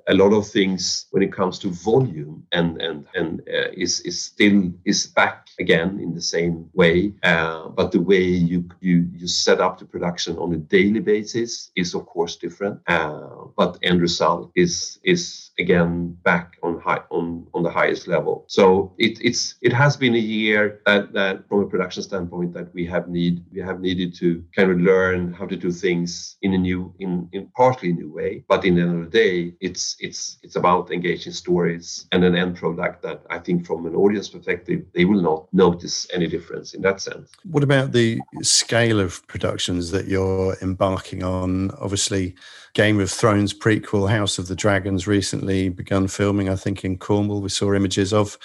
A 0.07 0.13
lot 0.13 0.33
of 0.33 0.47
things 0.47 1.07
when 1.11 1.23
it 1.23 1.31
comes 1.31 1.59
to 1.59 1.69
volume 1.69 2.45
and 2.51 2.81
and 2.81 3.05
and 3.15 3.41
uh, 3.41 3.69
is 3.73 4.01
is 4.01 4.21
still 4.21 4.71
is 4.85 5.07
back 5.07 5.47
again 5.59 5.99
in 5.99 6.13
the 6.13 6.21
same 6.21 6.69
way. 6.73 7.13
Uh, 7.23 7.69
but 7.69 7.91
the 7.91 8.01
way 8.01 8.23
you 8.23 8.65
you 8.81 9.07
you 9.13 9.27
set 9.27 9.59
up 9.59 9.79
the 9.79 9.85
production 9.85 10.37
on 10.37 10.53
a 10.53 10.57
daily 10.57 10.99
basis 10.99 11.71
is 11.75 11.93
of 11.95 12.05
course 12.05 12.35
different. 12.35 12.79
Uh, 12.87 13.45
but 13.57 13.77
end 13.83 14.01
result 14.01 14.51
is 14.55 14.99
is 15.03 15.51
again 15.59 16.17
back 16.23 16.57
on 16.63 16.79
high 16.79 17.01
on 17.09 17.47
on 17.53 17.63
the 17.63 17.69
highest 17.69 18.07
level. 18.07 18.45
So 18.47 18.93
it 18.97 19.19
it's 19.21 19.55
it 19.61 19.73
has 19.73 19.97
been 19.97 20.15
a 20.15 20.27
year 20.37 20.81
that 20.85 21.13
that 21.13 21.47
from 21.47 21.61
a 21.61 21.67
production 21.67 22.03
standpoint 22.03 22.53
that 22.53 22.73
we 22.73 22.85
have 22.85 23.07
need 23.07 23.43
we 23.51 23.61
have 23.61 23.79
needed 23.79 24.13
to 24.15 24.43
kind 24.55 24.71
of 24.71 24.79
learn 24.79 25.33
how 25.33 25.45
to 25.45 25.55
do 25.55 25.71
things 25.71 26.37
in 26.41 26.53
a 26.53 26.57
new 26.57 26.93
in 26.99 27.29
in 27.31 27.47
partly 27.55 27.93
new 27.93 28.11
way. 28.11 28.43
But 28.47 28.65
in 28.65 28.75
the 28.75 28.81
end 28.81 29.03
of 29.03 29.11
the 29.11 29.17
day 29.17 29.55
it's 29.85 29.95
it's 29.99 30.37
it's 30.43 30.55
about 30.55 30.91
engaging 30.91 31.33
stories 31.33 32.07
and 32.11 32.23
an 32.23 32.35
end 32.35 32.55
product 32.55 33.01
that 33.03 33.21
I 33.29 33.39
think 33.39 33.65
from 33.65 33.85
an 33.85 33.95
audience 33.95 34.29
perspective 34.29 34.85
they 34.93 35.05
will 35.05 35.21
not 35.21 35.47
notice 35.53 36.07
any 36.13 36.27
difference 36.27 36.73
in 36.73 36.81
that 36.81 37.01
sense. 37.01 37.31
What 37.43 37.63
about 37.63 37.91
the 37.91 38.19
scale 38.41 38.99
of 38.99 39.25
productions 39.27 39.91
that 39.91 40.07
you're 40.07 40.55
embarking 40.61 41.23
on? 41.23 41.71
Obviously, 41.79 42.35
Game 42.73 42.99
of 42.99 43.11
Thrones 43.11 43.53
prequel, 43.53 44.09
House 44.09 44.39
of 44.39 44.47
the 44.47 44.55
Dragons, 44.55 45.07
recently 45.07 45.69
begun 45.69 46.07
filming. 46.07 46.49
I 46.49 46.55
think 46.55 46.83
in 46.83 46.97
Cornwall, 46.97 47.41
we 47.41 47.49
saw 47.49 47.73
images 47.73 48.13
of. 48.13 48.37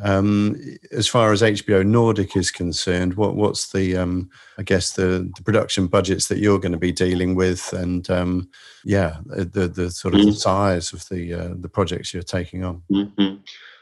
Um, 0.00 0.56
as 0.92 1.08
far 1.08 1.32
as 1.32 1.42
HBO 1.42 1.84
Nordic 1.84 2.36
is 2.36 2.50
concerned, 2.50 3.14
what 3.14 3.34
what's 3.34 3.72
the 3.72 3.96
um, 3.96 4.30
I 4.56 4.62
guess 4.62 4.92
the, 4.92 5.30
the, 5.36 5.42
production 5.42 5.88
budgets 5.88 6.28
that 6.28 6.38
you're 6.38 6.60
going 6.60 6.72
to 6.72 6.78
be 6.78 6.92
dealing 6.92 7.34
with, 7.34 7.72
and 7.72 8.08
um, 8.08 8.48
yeah, 8.84 9.16
the 9.26 9.66
the 9.66 9.90
sort 9.90 10.14
of 10.14 10.20
mm-hmm. 10.20 10.30
size 10.30 10.92
of 10.92 11.08
the 11.08 11.34
uh, 11.34 11.54
the 11.58 11.68
projects 11.68 12.14
you're 12.14 12.22
taking 12.22 12.64
on. 12.64 12.82
Mm-hmm. 12.90 13.36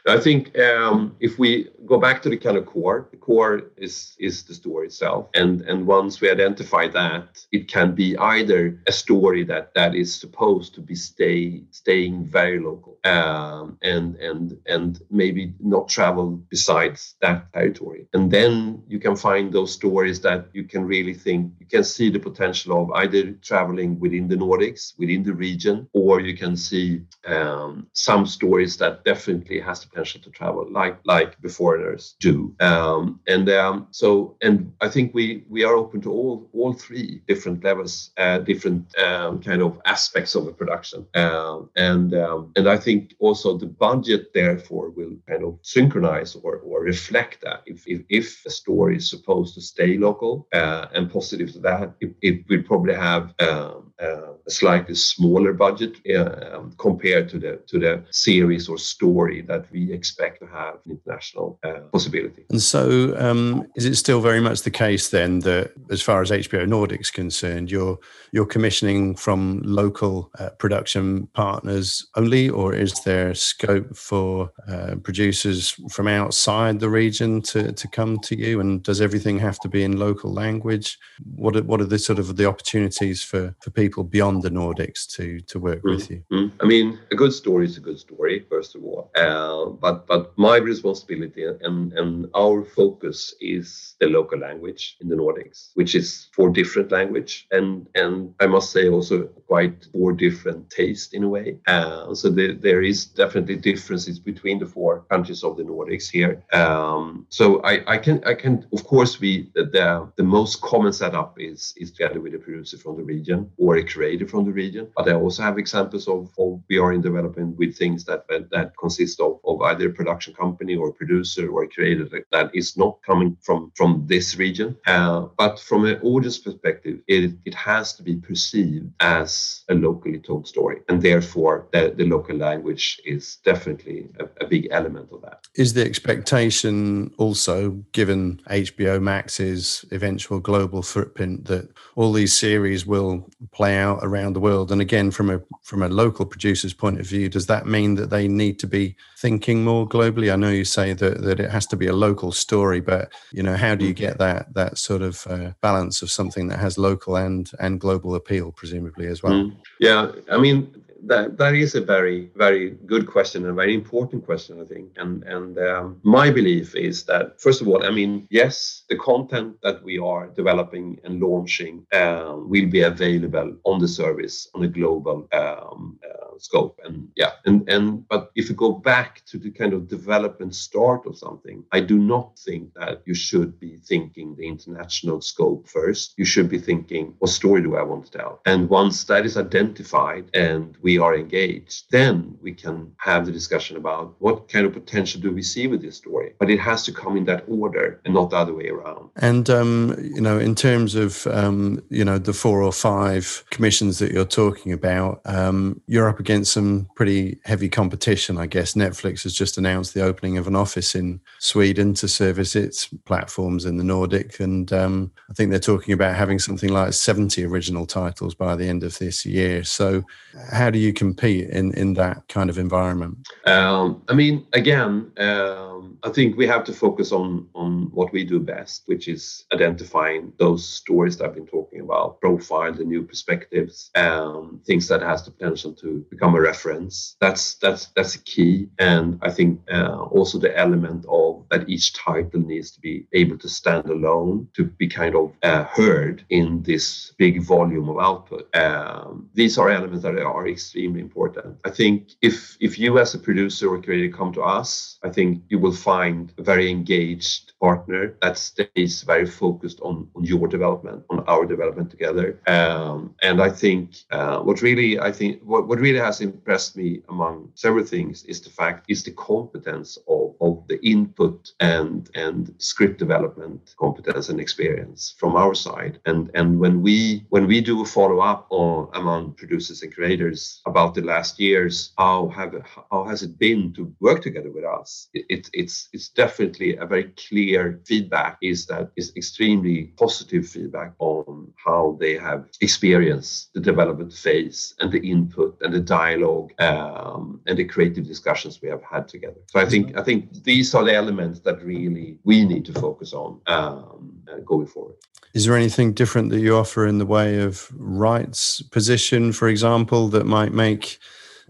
I 0.07 0.19
think 0.19 0.57
um, 0.57 1.15
if 1.19 1.37
we 1.37 1.69
go 1.85 1.97
back 1.97 2.21
to 2.21 2.29
the 2.29 2.37
kind 2.37 2.57
of 2.57 2.65
core, 2.65 3.09
the 3.11 3.17
core 3.17 3.63
is 3.75 4.15
is 4.19 4.43
the 4.43 4.53
story 4.53 4.87
itself, 4.87 5.27
and 5.33 5.61
and 5.61 5.85
once 5.85 6.21
we 6.21 6.29
identify 6.29 6.87
that, 6.89 7.45
it 7.51 7.67
can 7.67 7.93
be 7.93 8.17
either 8.17 8.79
a 8.87 8.91
story 8.91 9.43
that 9.45 9.73
that 9.75 9.95
is 9.95 10.13
supposed 10.13 10.73
to 10.75 10.81
be 10.81 10.95
stay 10.95 11.63
staying 11.71 12.25
very 12.25 12.59
local, 12.59 12.97
um, 13.03 13.77
and 13.81 14.15
and 14.17 14.57
and 14.65 15.01
maybe 15.11 15.53
not 15.59 15.89
travel 15.89 16.39
besides 16.49 17.15
that 17.21 17.51
territory, 17.53 18.07
and 18.13 18.31
then 18.31 18.83
you 18.87 18.99
can 18.99 19.15
find 19.15 19.51
those 19.51 19.73
stories 19.73 20.21
that 20.21 20.47
you 20.53 20.63
can 20.63 20.85
really 20.85 21.13
think 21.13 21.51
you 21.59 21.65
can 21.65 21.83
see 21.83 22.09
the 22.09 22.19
potential 22.19 22.81
of 22.81 22.91
either 22.91 23.31
traveling 23.41 23.99
within 23.99 24.27
the 24.27 24.35
Nordics, 24.35 24.93
within 24.97 25.23
the 25.23 25.33
region, 25.33 25.87
or 25.93 26.21
you 26.21 26.35
can 26.37 26.55
see 26.55 27.01
um, 27.25 27.87
some 27.93 28.25
stories 28.25 28.77
that 28.77 29.03
definitely 29.03 29.59
has 29.59 29.81
the 29.81 29.96
potential 29.97 30.21
to 30.21 30.29
travel, 30.29 30.67
like 30.71 30.97
like 31.05 31.39
Beforeigners 31.41 32.13
do. 32.19 32.53
Um, 32.59 33.19
and 33.27 33.49
um, 33.49 33.87
so, 33.91 34.37
and 34.41 34.71
I 34.81 34.89
think 34.89 35.13
we 35.13 35.43
we 35.49 35.63
are 35.63 35.75
open 35.75 36.01
to 36.01 36.11
all 36.11 36.49
all 36.53 36.73
three 36.73 37.21
different 37.27 37.63
levels, 37.63 38.11
uh, 38.17 38.39
different 38.39 38.97
um, 38.99 39.41
kind 39.41 39.61
of 39.61 39.79
aspects 39.85 40.35
of 40.35 40.45
the 40.45 40.53
production. 40.53 41.05
Um, 41.15 41.69
and 41.75 42.13
um, 42.13 42.51
and 42.55 42.67
I 42.67 42.77
think 42.77 43.15
also 43.19 43.57
the 43.57 43.65
budget 43.65 44.33
therefore 44.33 44.89
will 44.91 45.15
kind 45.27 45.43
of 45.43 45.59
synchronize 45.61 46.35
or 46.35 46.57
or 46.57 46.83
reflect 46.83 47.41
that. 47.41 47.61
If 47.65 47.83
if, 47.87 48.01
if 48.09 48.45
a 48.45 48.49
story 48.49 48.97
is 48.97 49.09
supposed 49.09 49.55
to 49.55 49.61
stay 49.61 49.97
local 49.97 50.47
uh, 50.53 50.85
and 50.93 51.11
positive 51.11 51.51
to 51.53 51.59
that, 51.59 51.93
it, 52.01 52.13
it 52.21 52.45
will 52.49 52.63
probably 52.63 52.95
have 52.95 53.33
um, 53.39 53.93
uh, 54.01 54.33
a 54.45 54.51
slightly 54.51 54.95
smaller 54.95 55.53
budget 55.53 55.97
uh, 56.15 56.61
compared 56.77 57.29
to 57.29 57.39
the 57.39 57.59
to 57.67 57.79
the 57.79 58.03
series 58.11 58.69
or 58.69 58.77
story 58.77 59.41
that 59.41 59.65
we 59.71 59.86
expect 59.93 60.39
to 60.41 60.47
have 60.47 60.75
an 60.85 60.91
international 60.91 61.59
uh, 61.63 61.81
possibility. 61.91 62.45
And 62.49 62.61
so, 62.61 63.15
um, 63.17 63.67
is 63.75 63.85
it 63.85 63.95
still 63.95 64.21
very 64.21 64.39
much 64.39 64.61
the 64.61 64.71
case 64.71 65.09
then 65.09 65.39
that, 65.39 65.71
as 65.89 66.01
far 66.01 66.21
as 66.21 66.31
HBO 66.31 66.67
Nordic's 66.67 67.11
concerned, 67.11 67.71
you're 67.71 67.97
you're 68.31 68.45
commissioning 68.45 69.15
from 69.15 69.61
local 69.63 70.29
uh, 70.39 70.49
production 70.59 71.27
partners 71.33 72.05
only, 72.15 72.49
or 72.49 72.73
is 72.73 72.93
there 73.03 73.33
scope 73.33 73.95
for 73.95 74.51
uh, 74.67 74.95
producers 75.03 75.75
from 75.89 76.07
outside 76.07 76.79
the 76.79 76.89
region 76.89 77.41
to 77.41 77.71
to 77.71 77.87
come 77.87 78.19
to 78.19 78.37
you? 78.37 78.59
And 78.59 78.83
does 78.83 79.01
everything 79.01 79.39
have 79.39 79.59
to 79.59 79.69
be 79.69 79.83
in 79.83 79.97
local 79.97 80.33
language? 80.33 80.97
What 81.35 81.55
are, 81.55 81.63
what 81.63 81.81
are 81.81 81.85
the 81.85 81.99
sort 81.99 82.19
of 82.19 82.35
the 82.35 82.45
opportunities 82.45 83.23
for 83.23 83.55
for 83.61 83.69
people 83.71 84.03
beyond 84.03 84.43
the 84.43 84.49
Nordics 84.49 85.07
to 85.15 85.39
to 85.41 85.59
work 85.59 85.79
mm-hmm. 85.79 85.89
with 85.89 86.09
you? 86.09 86.23
Mm-hmm. 86.31 86.61
I 86.61 86.65
mean, 86.65 86.99
a 87.11 87.15
good 87.15 87.33
story 87.33 87.65
is 87.65 87.77
a 87.77 87.81
good 87.81 87.99
story, 87.99 88.45
first 88.49 88.75
of 88.75 88.83
all. 88.83 89.11
Uh, 89.15 89.65
but 89.79 90.07
but 90.07 90.37
my 90.37 90.57
responsibility 90.57 91.45
and 91.45 91.93
and 91.93 92.27
our 92.35 92.63
focus 92.63 93.35
is 93.41 93.95
the 93.99 94.07
local 94.07 94.39
language 94.39 94.97
in 95.01 95.07
the 95.09 95.15
Nordics, 95.15 95.71
which 95.75 95.95
is 95.95 96.29
four 96.33 96.49
different 96.49 96.91
language 96.91 97.47
and 97.51 97.87
and 97.95 98.33
I 98.39 98.47
must 98.47 98.71
say 98.71 98.89
also 98.89 99.25
quite 99.47 99.87
four 99.91 100.13
different 100.13 100.69
taste 100.69 101.13
in 101.13 101.23
a 101.23 101.29
way. 101.29 101.59
Uh, 101.67 102.13
so 102.13 102.29
the, 102.29 102.53
there 102.53 102.81
is 102.81 103.05
definitely 103.05 103.55
differences 103.55 104.19
between 104.19 104.59
the 104.59 104.65
four 104.65 105.05
countries 105.09 105.43
of 105.43 105.57
the 105.57 105.63
Nordics 105.63 106.09
here. 106.09 106.43
Um, 106.53 107.25
so 107.29 107.61
I, 107.63 107.93
I 107.93 107.97
can 107.97 108.23
I 108.25 108.33
can 108.33 108.65
of 108.73 108.83
course 108.83 109.19
we 109.19 109.49
the 109.55 110.11
the 110.15 110.23
most 110.23 110.61
common 110.61 110.93
setup 110.93 111.39
is 111.39 111.73
is 111.77 111.91
together 111.91 112.19
with 112.19 112.33
a 112.35 112.39
producer 112.39 112.77
from 112.77 112.97
the 112.97 113.03
region 113.03 113.51
or 113.57 113.77
a 113.77 113.83
creator 113.83 114.27
from 114.27 114.45
the 114.45 114.51
region. 114.51 114.87
But 114.95 115.09
I 115.09 115.13
also 115.13 115.43
have 115.43 115.57
examples 115.57 116.07
of, 116.07 116.29
of 116.37 116.61
we 116.69 116.77
are 116.77 116.93
in 116.93 117.01
development 117.01 117.57
with 117.57 117.77
things 117.77 118.05
that 118.05 118.25
that 118.27 118.71
consist 118.79 119.19
of, 119.19 119.39
of 119.45 119.56
either 119.63 119.89
a 119.89 119.93
production 119.93 120.33
company 120.33 120.75
or 120.75 120.91
producer 120.91 121.49
or 121.49 121.63
a 121.63 121.69
creator 121.69 122.05
that, 122.05 122.25
that 122.31 122.51
is 122.53 122.77
not 122.77 122.99
coming 123.05 123.37
from 123.41 123.71
from 123.75 124.03
this 124.07 124.37
region. 124.37 124.77
Uh, 124.85 125.27
but 125.37 125.59
from 125.59 125.85
an 125.85 125.99
audience 126.01 126.37
perspective, 126.37 126.99
it, 127.07 127.31
it 127.45 127.53
has 127.53 127.93
to 127.93 128.03
be 128.03 128.15
perceived 128.15 128.91
as 128.99 129.63
a 129.69 129.73
locally 129.73 130.19
told 130.19 130.47
story. 130.47 130.81
And 130.89 131.01
therefore, 131.01 131.67
the, 131.71 131.93
the 131.95 132.05
local 132.05 132.35
language 132.35 132.99
is 133.05 133.37
definitely 133.43 134.09
a, 134.19 134.25
a 134.43 134.47
big 134.47 134.67
element 134.71 135.09
of 135.11 135.21
that. 135.21 135.47
Is 135.55 135.73
the 135.73 135.85
expectation 135.85 137.13
also, 137.17 137.71
given 137.91 138.41
HBO 138.49 139.01
Max's 139.01 139.85
eventual 139.91 140.39
global 140.39 140.81
footprint, 140.81 141.45
that 141.45 141.69
all 141.95 142.13
these 142.13 142.35
series 142.35 142.85
will 142.85 143.29
play 143.51 143.77
out 143.77 143.99
around 144.01 144.33
the 144.33 144.39
world? 144.39 144.71
And 144.71 144.81
again, 144.81 145.11
from 145.11 145.29
a 145.29 145.41
from 145.63 145.81
a 145.81 145.89
local 145.89 146.25
producer's 146.25 146.73
point 146.73 146.99
of 146.99 147.05
view, 147.05 147.29
does 147.29 147.47
that 147.47 147.65
mean 147.65 147.95
that 147.95 148.09
they 148.09 148.27
need 148.27 148.59
to 148.59 148.67
be 148.67 148.95
thinking 149.17 149.46
thinking 149.47 149.63
more 149.63 149.87
globally? 149.87 150.31
I 150.31 150.35
know 150.35 150.49
you 150.49 150.65
say 150.65 150.93
that, 150.93 151.21
that 151.21 151.39
it 151.39 151.49
has 151.49 151.65
to 151.67 151.77
be 151.77 151.87
a 151.87 151.93
local 151.93 152.33
story, 152.33 152.81
but 152.81 153.13
you 153.31 153.41
know, 153.41 153.55
how 153.55 153.75
do 153.75 153.85
you 153.85 153.93
get 153.93 154.17
that 154.17 154.53
that 154.53 154.77
sort 154.77 155.01
of 155.01 155.25
uh, 155.27 155.51
balance 155.61 156.01
of 156.01 156.11
something 156.11 156.49
that 156.49 156.59
has 156.59 156.77
local 156.77 157.15
and 157.15 157.49
and 157.59 157.79
global 157.79 158.15
appeal, 158.15 158.51
presumably 158.51 159.07
as 159.07 159.23
well? 159.23 159.33
Mm. 159.33 159.55
Yeah, 159.79 160.11
I 160.29 160.37
mean, 160.37 160.83
that 161.05 161.37
that 161.37 161.55
is 161.55 161.75
a 161.75 161.81
very 161.81 162.31
very 162.35 162.71
good 162.85 163.07
question 163.07 163.43
and 163.43 163.51
a 163.51 163.55
very 163.55 163.73
important 163.73 164.25
question, 164.25 164.61
I 164.61 164.65
think. 164.65 164.91
And 164.97 165.23
and 165.23 165.57
um, 165.57 165.99
my 166.03 166.29
belief 166.31 166.75
is 166.75 167.05
that 167.05 167.39
first 167.41 167.61
of 167.61 167.67
all, 167.67 167.83
I 167.85 167.91
mean, 167.91 168.27
yes, 168.29 168.83
the 168.89 168.97
content 168.97 169.57
that 169.63 169.83
we 169.83 169.97
are 169.99 170.27
developing 170.27 170.99
and 171.03 171.19
launching 171.19 171.85
uh, 171.91 172.35
will 172.37 172.69
be 172.69 172.81
available 172.81 173.55
on 173.63 173.79
the 173.79 173.87
service 173.87 174.47
on 174.55 174.63
a 174.63 174.67
global 174.67 175.27
um, 175.33 175.99
uh, 176.03 176.37
scope. 176.37 176.79
And 176.83 177.09
yeah, 177.15 177.31
and 177.45 177.67
and 177.69 178.07
but 178.07 178.31
if 178.35 178.49
you 178.49 178.55
go 178.55 178.71
back 178.71 179.23
to 179.27 179.37
the 179.37 179.51
kind 179.51 179.73
of 179.73 179.87
development 179.87 180.55
start 180.55 181.05
of 181.05 181.17
something, 181.17 181.63
I 181.71 181.79
do 181.81 181.97
not 181.97 182.37
think 182.39 182.73
that 182.75 183.01
you 183.05 183.13
should 183.13 183.59
be 183.59 183.77
thinking 183.77 184.35
the 184.35 184.47
international 184.47 185.21
scope 185.21 185.67
first. 185.67 186.13
You 186.17 186.25
should 186.25 186.49
be 186.49 186.59
thinking, 186.59 187.13
what 187.19 187.31
story 187.31 187.61
do 187.61 187.75
I 187.75 187.83
want 187.83 188.05
to 188.05 188.17
tell? 188.17 188.41
And 188.45 188.69
once 188.69 189.03
that 189.05 189.25
is 189.25 189.37
identified 189.37 190.29
and 190.33 190.77
we 190.81 190.86
are 190.95 191.15
engaged, 191.15 191.85
then 191.89 192.37
we 192.41 192.53
can 192.53 192.93
have 192.97 193.25
the 193.25 193.31
discussion 193.31 193.75
about 193.75 194.15
what 194.19 194.47
kind 194.47 194.65
of 194.65 194.73
potential 194.73 195.19
do 195.19 195.31
we 195.31 195.41
see 195.41 195.65
with 195.67 195.81
this 195.81 195.97
story. 195.97 196.33
But 196.39 196.51
it 196.51 196.59
has 196.59 196.83
to 196.83 196.93
come 196.93 197.17
in 197.17 197.25
that 197.25 197.43
order 197.47 197.99
and 198.05 198.13
not 198.13 198.29
the 198.29 198.37
other 198.37 198.53
way 198.53 198.67
around. 198.67 199.09
And 199.15 199.49
um, 199.49 199.95
you 199.99 200.21
know, 200.21 200.37
in 200.37 200.53
terms 200.53 200.95
of 200.95 201.25
um, 201.27 201.81
you 201.89 202.05
know 202.05 202.19
the 202.19 202.33
four 202.33 202.61
or 202.61 202.71
five 202.71 203.43
commissions 203.49 203.99
that 203.99 204.11
you're 204.11 204.25
talking 204.25 204.71
about, 204.71 205.21
um, 205.25 205.81
you're 205.87 206.07
up 206.07 206.19
against 206.19 206.53
some 206.53 206.87
pretty 206.95 207.39
heavy 207.43 207.69
competition. 207.69 208.37
I 208.37 208.45
guess 208.45 208.73
Netflix 208.73 209.23
has 209.23 209.33
just 209.33 209.57
announced 209.57 209.93
the 209.93 210.03
opening 210.03 210.37
of 210.37 210.47
an 210.47 210.55
office 210.55 210.93
in 210.93 211.19
Sweden 211.39 211.93
to 211.95 212.07
service 212.07 212.55
its 212.55 212.87
platforms 213.05 213.65
in 213.65 213.77
the 213.77 213.83
Nordic, 213.83 214.39
and 214.39 214.71
um, 214.71 215.11
I 215.29 215.33
think 215.33 215.49
they're 215.49 215.59
talking 215.59 215.93
about 215.93 216.15
having 216.15 216.39
something 216.39 216.71
like 216.71 216.93
70 216.93 217.43
original 217.45 217.85
titles 217.85 218.35
by 218.35 218.55
the 218.55 218.67
end 218.67 218.83
of 218.83 218.97
this 218.99 219.25
year. 219.25 219.63
So, 219.63 220.03
how 220.51 220.69
do 220.69 220.76
you 220.77 220.93
compete 220.93 221.49
in 221.49 221.73
in 221.73 221.93
that 221.93 222.27
kind 222.27 222.49
of 222.49 222.57
environment? 222.57 223.27
Um, 223.45 224.03
I 224.07 224.13
mean, 224.13 224.45
again, 224.53 225.11
um, 225.17 225.97
I 226.03 226.09
think 226.09 226.37
we 226.37 226.47
have 226.47 226.63
to 226.65 226.73
focus 226.73 227.11
on 227.11 227.47
on 227.53 227.89
what 227.93 228.13
we 228.13 228.23
do 228.23 228.39
best, 228.39 228.83
which 228.85 229.07
is 229.07 229.45
identifying 229.53 230.33
those 230.37 230.67
stories 230.67 231.17
that 231.17 231.25
I've 231.25 231.35
been 231.35 231.47
talking 231.47 231.81
about, 231.81 232.21
profile 232.21 232.73
the 232.73 232.83
new 232.83 233.03
perspectives, 233.03 233.91
um, 233.95 234.61
things 234.65 234.87
that 234.87 235.01
has 235.01 235.23
the 235.23 235.31
potential 235.31 235.73
to 235.73 236.05
become 236.09 236.35
a 236.35 236.41
reference. 236.41 237.15
That's 237.19 237.55
that's 237.55 237.87
that's 237.95 238.15
a 238.15 238.19
key, 238.19 238.69
and 238.79 239.19
I 239.21 239.31
think 239.31 239.59
uh, 239.71 240.03
also 240.11 240.37
the 240.37 240.57
element 240.57 241.05
of 241.09 241.45
that 241.49 241.69
each 241.69 241.93
title 241.93 242.41
needs 242.41 242.71
to 242.71 242.79
be 242.79 243.07
able 243.13 243.37
to 243.39 243.49
stand 243.49 243.89
alone 243.89 244.47
to 244.55 244.65
be 244.65 244.87
kind 244.87 245.15
of 245.15 245.31
uh, 245.43 245.63
heard 245.65 246.25
in 246.29 246.63
this 246.63 247.13
big 247.17 247.41
volume 247.41 247.89
of 247.89 247.97
output. 247.99 248.53
Um, 248.55 249.29
these 249.33 249.57
are 249.57 249.69
elements 249.69 250.03
that 250.03 250.17
are 250.17 250.47
extremely 250.47 250.66
extremely 250.67 250.99
important. 250.99 251.57
I 251.63 251.69
think 251.69 252.11
if 252.21 252.57
if 252.59 252.77
you 252.77 252.99
as 252.99 253.15
a 253.15 253.19
producer 253.19 253.69
or 253.69 253.81
creator 253.81 254.15
come 254.15 254.33
to 254.33 254.41
us, 254.41 254.96
I 255.07 255.09
think 255.09 255.43
you 255.47 255.57
will 255.59 255.77
find 255.93 256.33
a 256.37 256.43
very 256.43 256.69
engaged 256.69 257.53
partner 257.61 258.17
that 258.21 258.37
stays 258.37 259.03
very 259.03 259.25
focused 259.25 259.79
on, 259.81 260.09
on 260.15 260.23
your 260.25 260.47
development, 260.49 261.05
on 261.09 261.23
our 261.27 261.45
development 261.45 261.89
together. 261.89 262.41
Um, 262.45 263.15
and 263.23 263.41
I 263.41 263.49
think 263.49 263.95
uh, 264.11 264.39
what 264.39 264.61
really 264.61 264.99
I 264.99 265.11
think 265.13 265.41
what, 265.43 265.67
what 265.67 265.79
really 265.79 265.99
has 265.99 266.19
impressed 266.19 266.75
me 266.75 267.01
among 267.07 267.51
several 267.55 267.85
things 267.85 268.25
is 268.25 268.41
the 268.41 268.49
fact 268.49 268.85
is 268.89 269.03
the 269.03 269.11
competence 269.11 269.97
of, 270.09 270.35
of 270.41 270.67
the 270.67 270.79
input 270.85 271.51
and 271.61 272.09
and 272.13 272.53
script 272.57 272.99
development 272.99 273.75
competence 273.79 274.27
and 274.29 274.39
experience 274.41 275.15
from 275.17 275.35
our 275.35 275.55
side. 275.55 275.99
And 276.05 276.29
and 276.33 276.59
when 276.59 276.81
we 276.81 277.25
when 277.29 277.47
we 277.47 277.61
do 277.61 277.81
a 277.81 277.85
follow 277.85 278.19
up 278.19 278.47
on 278.49 278.89
among 278.93 279.33
producers 279.33 279.83
and 279.83 279.95
creators 279.95 280.61
about 280.65 280.95
the 280.95 281.01
last 281.13 281.39
years, 281.39 281.93
how 281.97 282.27
have 282.29 282.53
how 282.91 283.05
has 283.05 283.23
it 283.23 283.39
been 283.39 283.73
to 283.73 283.93
work 284.01 284.21
together 284.21 284.51
with 284.51 284.65
us? 284.65 284.96
It, 285.13 285.25
it, 285.29 285.49
it's 285.53 285.89
it's 285.93 286.09
definitely 286.09 286.75
a 286.77 286.85
very 286.85 287.05
clear 287.27 287.79
feedback. 287.85 288.37
Is 288.41 288.65
that 288.67 288.91
is 288.95 289.13
extremely 289.15 289.93
positive 289.97 290.47
feedback 290.47 290.93
on 290.99 291.53
how 291.63 291.97
they 291.99 292.15
have 292.17 292.45
experienced 292.61 293.53
the 293.53 293.61
development 293.61 294.13
phase 294.13 294.73
and 294.79 294.91
the 294.91 294.99
input 294.99 295.57
and 295.61 295.73
the 295.73 295.79
dialogue 295.79 296.51
um, 296.59 297.41
and 297.47 297.57
the 297.57 297.65
creative 297.65 298.05
discussions 298.05 298.61
we 298.61 298.69
have 298.69 298.83
had 298.83 299.07
together. 299.07 299.41
So 299.47 299.59
I 299.59 299.65
think 299.65 299.97
I 299.97 300.03
think 300.03 300.43
these 300.43 300.73
are 300.75 300.83
the 300.83 300.93
elements 300.93 301.39
that 301.41 301.63
really 301.63 302.17
we 302.23 302.45
need 302.45 302.65
to 302.65 302.73
focus 302.73 303.13
on 303.13 303.41
um, 303.47 304.13
uh, 304.31 304.39
going 304.45 304.67
forward. 304.67 304.95
Is 305.33 305.45
there 305.45 305.55
anything 305.55 305.93
different 305.93 306.29
that 306.31 306.39
you 306.39 306.55
offer 306.55 306.87
in 306.87 306.97
the 306.97 307.05
way 307.05 307.39
of 307.39 307.69
rights 307.75 308.61
position, 308.61 309.31
for 309.33 309.47
example, 309.47 310.07
that 310.09 310.25
might 310.25 310.51
make 310.51 310.97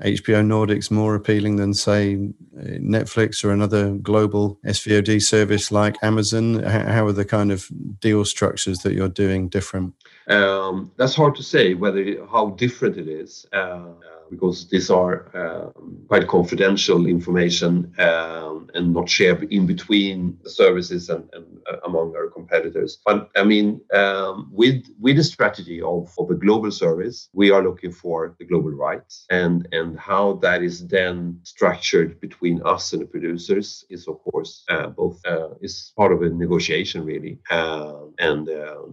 HBO 0.04 0.46
Nordics 0.46 0.92
more 0.92 1.16
appealing 1.16 1.56
than, 1.56 1.74
say, 1.74 2.30
Netflix 2.56 3.44
or 3.44 3.52
another 3.52 3.92
global 3.92 4.60
SVOD 4.66 5.22
service 5.22 5.72
like 5.72 5.96
Amazon? 6.04 6.62
How 6.64 7.08
are 7.08 7.12
the 7.12 7.26
kind 7.26 7.52
of 7.52 7.68
deal 8.00 8.24
structures 8.26 8.80
that 8.80 8.94
you're 8.94 9.10
doing 9.10 9.50
different? 9.50 9.94
Um, 10.28 10.92
that's 10.98 11.16
hard 11.16 11.36
to 11.36 11.44
say 11.44 11.74
whether 11.74 12.26
how 12.28 12.52
different 12.52 12.98
it 12.98 13.08
is. 13.08 13.46
Uh, 13.52 13.86
because 14.30 14.68
these 14.70 14.90
are 14.90 15.16
um, 15.36 16.06
quite 16.08 16.28
confidential 16.28 17.06
information 17.06 17.94
um, 18.00 18.70
and 18.74 18.94
not 18.94 19.10
shared 19.10 19.44
in 19.52 19.66
between 19.66 20.38
the 20.44 20.50
services 20.50 21.10
and, 21.10 21.30
and 21.34 21.46
uh, 21.72 21.78
among 21.86 22.16
our 22.16 22.28
competitors. 22.28 23.00
But 23.06 23.30
I 23.36 23.44
mean, 23.44 23.82
um, 23.94 24.50
with 24.52 24.86
with 25.00 25.18
the 25.18 25.24
strategy 25.24 25.82
of, 25.82 26.13
of 26.18 26.30
a 26.30 26.36
global 26.36 26.72
service, 26.72 27.30
we 27.34 27.52
are 27.52 27.63
looking 27.63 27.92
for 27.92 28.36
the 28.40 28.46
global 28.46 28.72
rights 28.72 29.26
and 29.30 29.68
and 29.72 30.00
how 30.00 30.34
that 30.44 30.63
is 30.63 30.88
then 30.88 31.40
structured 31.44 32.20
between 32.20 32.62
us 32.63 32.94
and 32.94 33.02
the 33.02 33.06
producers 33.06 33.86
is 33.90 34.08
of 34.08 34.20
course 34.24 34.63
uh, 34.70 34.88
both 34.88 35.20
uh, 35.26 35.50
is 35.62 35.94
part 35.98 36.12
of 36.12 36.22
a 36.22 36.30
negotiation 36.30 37.06
really. 37.06 37.40
Uh, 37.50 37.94
and 38.20 38.50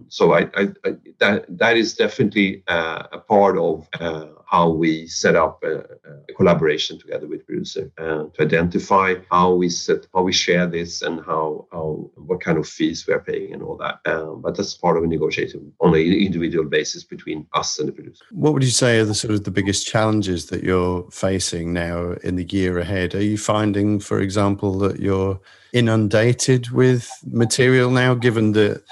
so 0.07 0.33
I, 0.33 0.41
I, 0.55 0.67
I, 0.85 0.95
that 1.19 1.45
that 1.49 1.77
is 1.77 1.95
definitely 1.95 2.63
uh, 2.67 3.03
a 3.11 3.19
part 3.19 3.57
of 3.57 3.87
uh, 3.99 4.27
how 4.45 4.69
we 4.69 5.07
set 5.25 5.35
up 5.35 5.63
a, 5.63 5.75
a 6.29 6.33
collaboration 6.37 6.99
together 6.99 7.27
with 7.27 7.45
producer 7.47 7.91
uh, 7.97 8.25
to 8.33 8.39
identify 8.49 9.15
how 9.31 9.47
we 9.61 9.67
set 9.69 10.01
how 10.13 10.21
we 10.21 10.33
share 10.45 10.67
this 10.77 11.01
and 11.01 11.15
how 11.29 11.67
how 11.71 11.87
what 12.29 12.39
kind 12.41 12.57
of 12.61 12.67
fees 12.67 13.07
we 13.07 13.13
are 13.13 13.25
paying 13.31 13.51
and 13.53 13.63
all 13.63 13.77
that. 13.85 13.95
Um, 14.05 14.41
but 14.43 14.55
that's 14.55 14.75
part 14.85 14.97
of 14.97 15.03
a 15.03 15.07
negotiation 15.07 15.59
on 15.81 15.95
an 15.95 16.01
individual 16.27 16.67
basis 16.77 17.03
between 17.03 17.47
us 17.53 17.79
and 17.79 17.87
the 17.87 17.93
producer. 17.97 18.23
What 18.31 18.53
would 18.53 18.63
you 18.63 18.77
say 18.83 18.99
are 18.99 19.05
the 19.05 19.15
sort 19.15 19.33
of 19.33 19.43
the 19.45 19.57
biggest 19.59 19.87
challenges 19.87 20.45
that 20.51 20.63
you're 20.63 21.09
facing 21.09 21.73
now 21.73 21.97
in 22.27 22.35
the 22.35 22.47
year 22.57 22.77
ahead? 22.77 23.15
Are 23.15 23.23
you 23.31 23.37
finding, 23.37 23.99
for 23.99 24.19
example, 24.19 24.77
that 24.79 24.99
you're 24.99 25.39
inundated 25.73 26.69
with 26.69 27.09
material 27.43 27.89
now, 27.89 28.13
given 28.13 28.53
that 28.53 28.83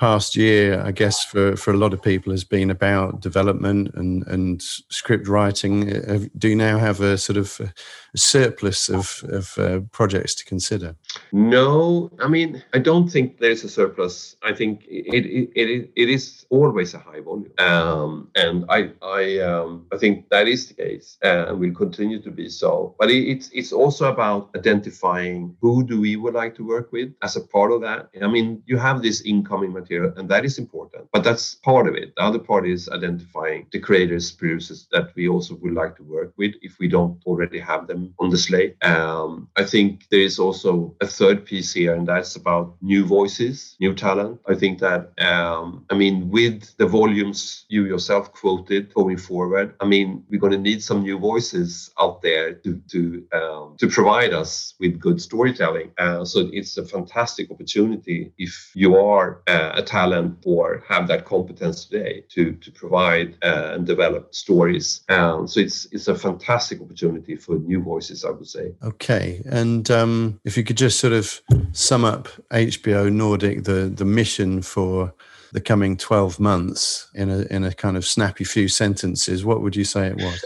past 0.00 0.34
year, 0.34 0.82
I 0.82 0.92
guess, 0.92 1.22
for, 1.22 1.56
for 1.56 1.72
a 1.72 1.76
lot 1.76 1.92
of 1.92 2.02
people 2.02 2.32
has 2.32 2.42
been 2.42 2.70
about 2.70 3.20
development 3.20 3.90
and, 3.94 4.26
and 4.28 4.62
script 4.62 5.28
writing. 5.28 6.30
Do 6.38 6.48
you 6.48 6.56
now 6.56 6.78
have 6.78 7.02
a 7.02 7.18
sort 7.18 7.36
of 7.36 7.60
a 7.60 8.18
surplus 8.18 8.88
of, 8.88 9.22
of 9.28 9.58
uh, 9.58 9.80
projects 9.92 10.34
to 10.36 10.44
consider? 10.46 10.96
No, 11.32 12.10
I 12.18 12.28
mean, 12.28 12.64
I 12.72 12.78
don't 12.78 13.10
think 13.10 13.40
there's 13.40 13.62
a 13.62 13.68
surplus. 13.68 14.36
I 14.42 14.54
think 14.54 14.84
it, 14.88 15.26
it, 15.26 15.50
it, 15.54 15.90
it 15.94 16.08
is 16.08 16.46
always 16.48 16.94
a 16.94 16.98
high 16.98 17.20
volume. 17.20 17.52
Um, 17.58 18.30
and 18.34 18.64
I, 18.70 18.92
I, 19.02 19.38
um, 19.40 19.86
I 19.92 19.98
think 19.98 20.30
that 20.30 20.48
is 20.48 20.68
the 20.68 20.74
case 20.74 21.18
and 21.22 21.60
will 21.60 21.74
continue 21.74 22.22
to 22.22 22.30
be 22.30 22.48
so. 22.48 22.96
But 22.98 23.10
it, 23.10 23.28
it's, 23.28 23.50
it's 23.52 23.72
also 23.72 24.10
about 24.10 24.48
identifying 24.56 25.54
who 25.60 25.84
do 25.84 26.00
we 26.00 26.16
would 26.16 26.34
like 26.34 26.54
to 26.54 26.66
work 26.66 26.90
with 26.90 27.12
as 27.20 27.36
a 27.36 27.42
part 27.42 27.70
of 27.70 27.82
that. 27.82 28.08
I 28.22 28.28
mean, 28.28 28.62
you 28.64 28.78
have 28.78 29.02
this 29.02 29.20
incoming 29.20 29.72
material 29.74 29.89
material, 29.90 30.12
and 30.16 30.28
that 30.28 30.44
is 30.44 30.58
important. 30.58 31.08
But 31.12 31.24
that's 31.24 31.56
part 31.56 31.88
of 31.88 31.94
it. 31.94 32.14
The 32.16 32.22
other 32.22 32.38
part 32.38 32.66
is 32.66 32.88
identifying 32.88 33.66
the 33.72 33.80
creators, 33.80 34.30
producers 34.30 34.88
that 34.92 35.10
we 35.14 35.28
also 35.28 35.56
would 35.56 35.74
like 35.74 35.96
to 35.96 36.02
work 36.02 36.32
with 36.36 36.54
if 36.62 36.78
we 36.78 36.88
don't 36.88 37.20
already 37.26 37.58
have 37.58 37.86
them 37.86 38.14
on 38.18 38.30
the 38.30 38.38
slate. 38.38 38.76
Um, 38.84 39.48
I 39.56 39.64
think 39.64 40.06
there 40.10 40.20
is 40.20 40.38
also 40.38 40.94
a 41.00 41.06
third 41.06 41.44
piece 41.44 41.72
here, 41.72 41.94
and 41.94 42.06
that's 42.06 42.36
about 42.36 42.76
new 42.80 43.04
voices, 43.04 43.76
new 43.80 43.94
talent. 43.94 44.40
I 44.48 44.54
think 44.54 44.78
that, 44.80 45.12
um, 45.20 45.84
I 45.90 45.94
mean, 45.94 46.30
with 46.30 46.76
the 46.76 46.86
volumes 46.86 47.64
you 47.68 47.84
yourself 47.86 48.32
quoted 48.32 48.94
going 48.94 49.16
forward, 49.16 49.74
I 49.80 49.86
mean, 49.86 50.24
we're 50.28 50.40
going 50.40 50.52
to 50.52 50.58
need 50.58 50.82
some 50.82 51.02
new 51.02 51.18
voices 51.18 51.90
out 51.98 52.22
there 52.22 52.54
to 52.54 52.80
to 52.92 53.26
um, 53.32 53.76
to 53.78 53.88
provide 53.88 54.32
us 54.32 54.74
with 54.80 54.98
good 54.98 55.20
storytelling. 55.20 55.90
Uh, 55.98 56.24
so 56.24 56.48
it's 56.52 56.76
a 56.76 56.84
fantastic 56.84 57.50
opportunity 57.50 58.32
if 58.38 58.72
you 58.74 58.96
are 58.96 59.42
uh, 59.46 59.79
a 59.80 59.82
talent 59.82 60.38
or 60.44 60.84
have 60.88 61.08
that 61.08 61.24
competence 61.24 61.84
today 61.84 62.24
to 62.28 62.52
to 62.52 62.70
provide 62.70 63.36
uh, 63.42 63.72
and 63.74 63.86
develop 63.86 64.34
stories. 64.34 65.02
Um, 65.08 65.48
so 65.48 65.60
it's 65.60 65.86
it's 65.92 66.08
a 66.08 66.14
fantastic 66.14 66.80
opportunity 66.80 67.36
for 67.36 67.56
new 67.56 67.82
voices, 67.82 68.24
I 68.24 68.30
would 68.30 68.46
say. 68.46 68.72
Okay, 68.82 69.42
and 69.46 69.90
um, 69.90 70.40
if 70.44 70.56
you 70.56 70.64
could 70.64 70.76
just 70.76 71.00
sort 71.00 71.12
of 71.12 71.40
sum 71.72 72.04
up 72.04 72.28
HBO 72.50 73.10
Nordic, 73.12 73.64
the 73.64 73.92
the 73.92 74.04
mission 74.04 74.62
for 74.62 75.12
the 75.52 75.60
coming 75.60 75.96
12 75.96 76.38
months 76.38 77.08
in 77.14 77.28
a 77.28 77.40
in 77.50 77.64
a 77.64 77.72
kind 77.72 77.96
of 77.96 78.06
snappy 78.06 78.44
few 78.44 78.68
sentences 78.68 79.44
what 79.44 79.60
would 79.62 79.74
you 79.74 79.84
say 79.84 80.06
it 80.06 80.16
was 80.16 80.44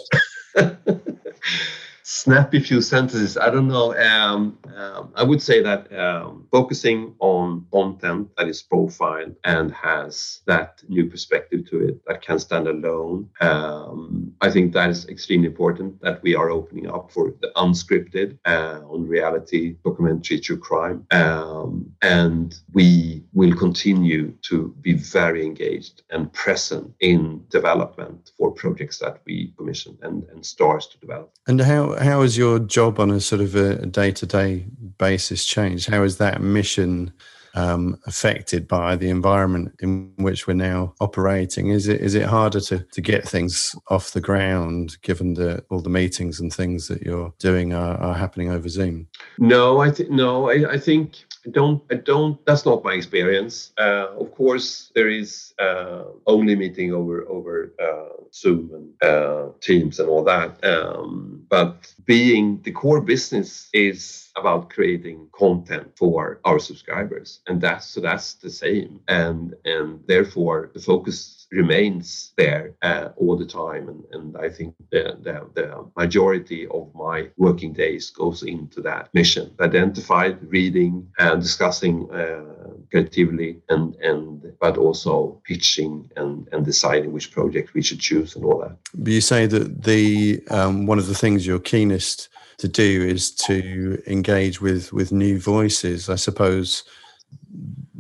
snappy 2.05 2.61
few 2.61 2.83
sentences. 2.83 3.39
I 3.39 3.49
don't 3.49 3.67
know. 3.67 3.97
Um, 3.97 4.59
um, 4.77 5.11
I 5.15 5.23
would 5.23 5.41
say 5.41 5.63
that 5.63 5.91
um, 5.99 6.47
focusing 6.53 7.15
on 7.19 7.67
content 7.73 8.29
that 8.37 8.47
is 8.47 8.63
profiled 8.63 9.35
and 9.45 9.73
has 9.73 10.43
that 10.47 10.83
new 10.87 11.07
perspective 11.07 11.69
to 11.71 11.81
it 11.89 12.03
that 12.07 12.21
can 12.21 12.39
stand 12.39 12.69
alone. 12.69 13.31
Um, 13.41 14.35
I 14.43 14.51
think 14.51 14.75
that 14.75 14.91
is 14.91 15.09
extremely 15.09 15.47
important 15.47 16.01
that 16.03 16.23
we 16.23 16.35
are 16.35 16.51
opening 16.51 16.89
up 16.89 17.11
for 17.11 17.35
the 17.41 17.51
unscripted 17.57 18.39
uh, 18.45 18.81
on 18.87 19.09
reality 19.09 19.77
documentary 19.83 20.41
true 20.41 20.59
crime. 20.59 21.07
Um, 21.11 21.91
and 22.03 22.55
we 22.75 23.25
will 23.33 23.57
continue 23.57 24.33
to 24.43 24.75
be 24.83 24.93
very 24.93 25.47
engaged 25.47 26.03
and 26.11 26.31
present 26.35 26.93
in 27.01 27.45
development 27.49 28.33
for 28.37 28.51
projects 28.51 28.99
that 28.99 29.23
we 29.25 29.55
commission 29.57 29.97
and, 30.03 30.25
and 30.25 30.45
stars 30.45 30.87
to 30.89 30.99
develop. 30.99 31.33
And 31.47 31.61
how 31.63 31.94
how 31.99 32.23
has 32.23 32.37
your 32.37 32.59
job 32.59 33.01
on 33.01 33.11
a 33.11 33.21
sort 33.21 33.41
of 33.41 33.55
a 33.55 33.87
day 33.87 34.11
to 34.13 34.27
day 34.27 34.67
basis 34.99 35.45
changed? 35.45 35.89
How 35.89 36.03
is 36.03 36.19
that 36.19 36.41
mission 36.41 37.13
um, 37.55 37.99
affected 38.07 38.67
by 38.67 38.97
the 38.97 39.09
environment 39.09 39.75
in 39.81 40.13
which 40.17 40.47
we're 40.47 40.55
now 40.55 40.95
operating? 41.01 41.69
Is 41.69 41.89
it 41.89 42.01
is 42.01 42.15
it 42.15 42.25
harder 42.25 42.61
to, 42.61 42.81
to 42.81 43.01
get 43.01 43.27
things 43.27 43.75
off 43.89 44.13
the 44.13 44.21
ground 44.21 44.97
given 45.03 45.35
that 45.35 45.65
all 45.71 45.81
the 45.81 45.91
meetings 45.91 46.41
and 46.41 46.53
things 46.53 46.89
that 46.89 47.03
you're 47.03 47.33
doing 47.39 47.73
are, 47.73 47.97
are 47.99 48.15
happening 48.15 48.51
over 48.51 48.69
Zoom? 48.69 49.07
No, 49.39 49.81
I 49.81 49.91
think 49.91 50.11
no, 50.11 50.51
I, 50.51 50.73
I 50.73 50.79
think 50.79 51.25
I 51.47 51.51
don't 51.51 51.83
I 51.91 51.97
don't 51.97 52.45
that's 52.47 52.65
not 52.65 52.85
my 52.85 52.95
experience. 52.95 53.73
Uh, 53.79 54.09
of 54.19 54.33
course, 54.33 54.91
there 54.95 55.09
is 55.09 55.53
uh, 55.59 56.05
only 56.27 56.57
meeting 56.57 56.93
over 56.95 57.27
over 57.29 57.73
uh, 57.81 58.23
Zoom 58.33 58.71
and 58.75 59.11
uh, 59.11 59.49
Teams 59.61 60.01
and 60.01 60.09
all 60.09 60.25
that. 60.25 60.65
Um, 60.65 61.45
but 61.51 61.93
being 62.07 62.61
the 62.63 62.73
core 62.73 63.01
business 63.03 63.69
is 63.75 64.24
about 64.37 64.71
creating 64.71 65.29
content 65.33 65.91
for 65.97 66.41
our 66.45 66.59
subscribers 66.59 67.41
and 67.47 67.61
that's 67.61 67.87
so 67.87 68.01
that's 68.01 68.35
the 68.35 68.51
same 68.51 69.01
and 69.09 69.55
and 69.65 70.01
therefore 70.07 70.71
the 70.75 70.81
focus 70.81 71.47
remains 71.53 72.33
there 72.37 72.75
uh, 72.83 73.11
all 73.17 73.37
the 73.37 73.47
time 73.47 73.89
and, 73.89 74.05
and 74.13 74.37
i 74.37 74.49
think 74.49 74.75
the, 74.91 75.17
the, 75.23 75.47
the 75.55 75.87
majority 75.97 76.67
of 76.69 76.91
my 76.95 77.29
working 77.37 77.73
days 77.73 78.11
goes 78.11 78.43
into 78.43 78.81
that 78.81 79.09
mission 79.15 79.55
identified 79.61 80.37
reading 80.51 81.07
and 81.19 81.41
discussing 81.41 82.11
uh, 82.11 82.55
creatively 82.91 83.61
and 83.69 83.95
and 83.97 84.53
but 84.61 84.77
also 84.77 85.41
pitching 85.45 86.11
and 86.17 86.49
and 86.53 86.65
deciding 86.65 87.13
which 87.13 87.31
project 87.33 87.75
we 87.75 87.83
should 87.83 88.01
choose 88.01 88.37
and 88.37 88.45
all 88.45 88.59
that. 88.61 88.77
But 88.95 89.13
you 89.13 89.21
say 89.21 89.47
that 89.47 89.83
the 89.83 90.43
um, 90.51 90.87
one 90.87 90.99
of 90.99 91.07
the 91.07 91.15
things 91.15 91.47
you're 91.47 91.59
keenest 91.59 92.29
to 92.59 92.69
do 92.69 93.03
is 93.03 93.31
to 93.33 94.03
engage 94.07 94.61
with 94.61 94.93
with 94.93 95.13
new 95.13 95.39
voices. 95.39 96.09
I 96.09 96.17
suppose 96.17 96.85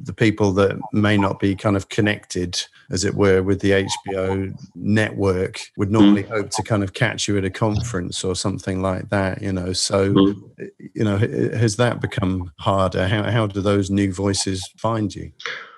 the 0.05 0.13
people 0.13 0.53
that 0.53 0.79
may 0.93 1.17
not 1.17 1.41
be 1.41 1.55
kind 1.57 1.77
of 1.77 1.89
connected, 1.89 2.61
as 2.91 3.05
it 3.05 3.15
were, 3.15 3.43
with 3.43 3.61
the 3.61 3.87
HBO 4.05 4.55
network 4.75 5.61
would 5.77 5.91
normally 5.91 6.25
mm. 6.25 6.29
hope 6.29 6.51
to 6.51 6.63
kind 6.63 6.83
of 6.83 6.93
catch 6.93 7.27
you 7.27 7.39
at 7.39 7.45
a 7.45 7.51
conference 7.51 8.23
or 8.23 8.37
something 8.37 8.83
like 8.83 9.09
that. 9.09 9.41
You 9.41 9.53
know, 9.53 9.73
so 9.73 10.13
mm. 10.13 10.43
you 10.95 11.05
know, 11.05 11.17
has 11.17 11.77
that 11.77 12.01
become 12.01 12.53
harder? 12.59 13.09
How 13.09 13.31
how 13.31 13.47
do 13.47 13.61
those 13.61 13.91
new 13.91 14.13
voices 14.13 14.63
find 14.77 15.15
you? 15.15 15.33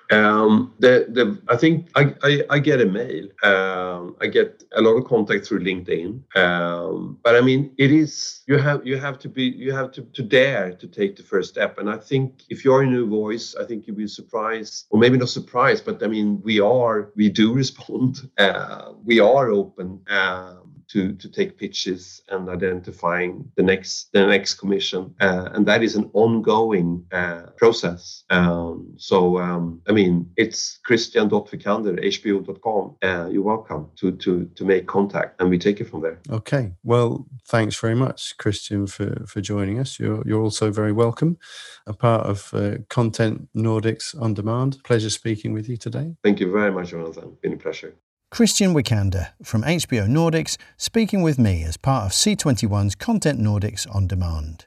Um, 0.09 0.73
the, 0.79 1.07
the, 1.09 1.41
I 1.49 1.57
think 1.57 1.89
I, 1.95 2.13
I, 2.23 2.43
I 2.49 2.59
get 2.59 2.81
a 2.81 2.85
mail. 2.85 3.27
Um, 3.43 4.15
I 4.21 4.27
get 4.27 4.63
a 4.75 4.81
lot 4.81 4.95
of 4.95 5.05
contact 5.05 5.45
through 5.45 5.59
LinkedIn. 5.59 6.35
Um, 6.37 7.17
but 7.23 7.35
I 7.35 7.41
mean, 7.41 7.73
it 7.77 7.91
is 7.91 8.43
you 8.47 8.57
have 8.57 8.85
you 8.85 8.97
have 8.97 9.19
to 9.19 9.29
be 9.29 9.43
you 9.43 9.73
have 9.73 9.91
to, 9.93 10.01
to 10.01 10.23
dare 10.23 10.73
to 10.73 10.87
take 10.87 11.15
the 11.17 11.23
first 11.23 11.49
step. 11.49 11.77
And 11.77 11.89
I 11.89 11.97
think 11.97 12.43
if 12.49 12.63
you're 12.63 12.83
a 12.83 12.87
new 12.87 13.07
voice, 13.07 13.55
I 13.55 13.65
think 13.65 13.87
you'll 13.87 13.97
be 13.97 14.07
surprised, 14.07 14.85
or 14.89 14.99
maybe 14.99 15.17
not 15.17 15.29
surprised, 15.29 15.85
but 15.85 16.01
I 16.01 16.07
mean, 16.07 16.41
we 16.43 16.59
are 16.59 17.11
we 17.15 17.29
do 17.29 17.53
respond. 17.63 18.29
Uh, 18.37 18.93
we 19.03 19.19
are 19.19 19.49
open. 19.51 20.01
Um, 20.07 20.76
to 20.89 21.13
to 21.13 21.29
take 21.29 21.57
pitches 21.57 22.21
and 22.29 22.49
identifying 22.49 23.51
the 23.55 23.63
next 23.63 24.11
the 24.13 24.25
next 24.25 24.55
commission, 24.55 25.13
uh, 25.19 25.49
and 25.53 25.65
that 25.65 25.83
is 25.83 25.95
an 25.95 26.09
ongoing 26.13 27.05
uh, 27.11 27.43
process. 27.57 28.23
Um, 28.29 28.93
so 28.97 29.39
um, 29.39 29.81
I 29.87 29.91
mean, 29.91 30.29
it's 30.37 30.79
Christian.Wikander, 30.83 32.03
HBO.com. 32.03 32.95
Uh, 33.01 33.29
you're 33.29 33.43
welcome 33.43 33.89
to 33.97 34.11
to 34.13 34.45
to 34.55 34.65
make 34.65 34.87
contact, 34.87 35.39
and 35.39 35.49
we 35.49 35.57
take 35.57 35.81
it 35.81 35.89
from 35.89 36.01
there. 36.01 36.19
Okay. 36.29 36.73
Well, 36.83 37.27
thanks 37.47 37.79
very 37.79 37.95
much, 37.95 38.37
Christian, 38.37 38.87
for 38.87 39.25
for 39.25 39.41
joining 39.41 39.79
us. 39.79 39.99
You're 39.99 40.23
you're 40.25 40.43
also 40.43 40.71
very 40.71 40.91
welcome. 40.91 41.37
A 41.85 41.93
part 41.93 42.25
of 42.25 42.53
uh, 42.53 42.77
Content 42.89 43.49
Nordics 43.55 44.19
on 44.21 44.33
Demand. 44.33 44.77
Pleasure 44.83 45.09
speaking 45.09 45.53
with 45.53 45.69
you 45.69 45.77
today. 45.77 46.15
Thank 46.23 46.39
you 46.39 46.51
very 46.51 46.71
much, 46.71 46.89
Jonathan. 46.89 47.37
Been 47.41 47.53
a 47.53 47.57
pleasure. 47.57 47.93
Christian 48.29 48.73
Wikander 48.73 49.29
from 49.41 49.63
HBO 49.63 50.05
Nordics 50.07 50.57
speaking 50.75 51.21
with 51.21 51.39
me 51.39 51.63
as 51.63 51.77
part 51.77 52.05
of 52.05 52.11
C21's 52.11 52.93
Content 52.93 53.39
Nordics 53.39 53.87
On 53.95 54.05
Demand. 54.05 54.65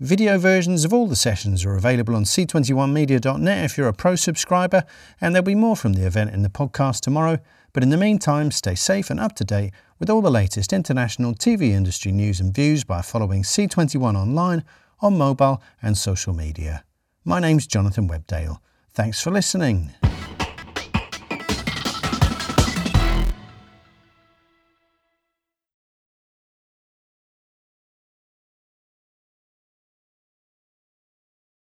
Video 0.00 0.38
versions 0.38 0.84
of 0.84 0.94
all 0.94 1.06
the 1.06 1.14
sessions 1.14 1.64
are 1.64 1.76
available 1.76 2.16
on 2.16 2.24
c21media.net 2.24 3.64
if 3.64 3.76
you're 3.76 3.88
a 3.88 3.92
pro 3.92 4.16
subscriber, 4.16 4.82
and 5.20 5.34
there'll 5.34 5.44
be 5.44 5.54
more 5.54 5.76
from 5.76 5.92
the 5.92 6.06
event 6.06 6.32
in 6.32 6.42
the 6.42 6.48
podcast 6.48 7.00
tomorrow. 7.00 7.38
But 7.74 7.82
in 7.82 7.90
the 7.90 7.98
meantime, 7.98 8.50
stay 8.50 8.74
safe 8.74 9.10
and 9.10 9.20
up 9.20 9.34
to 9.36 9.44
date 9.44 9.72
with 9.98 10.08
all 10.08 10.22
the 10.22 10.30
latest 10.30 10.72
international 10.72 11.34
TV 11.34 11.72
industry 11.72 12.12
news 12.12 12.40
and 12.40 12.54
views 12.54 12.82
by 12.82 13.02
following 13.02 13.42
C21 13.42 14.16
online, 14.16 14.64
on 15.00 15.18
mobile, 15.18 15.62
and 15.82 15.98
social 15.98 16.32
media. 16.32 16.82
My 17.24 17.40
name's 17.40 17.66
Jonathan 17.66 18.08
Webdale. 18.08 18.58
Thanks 18.92 19.20
for 19.20 19.30
listening. 19.30 19.92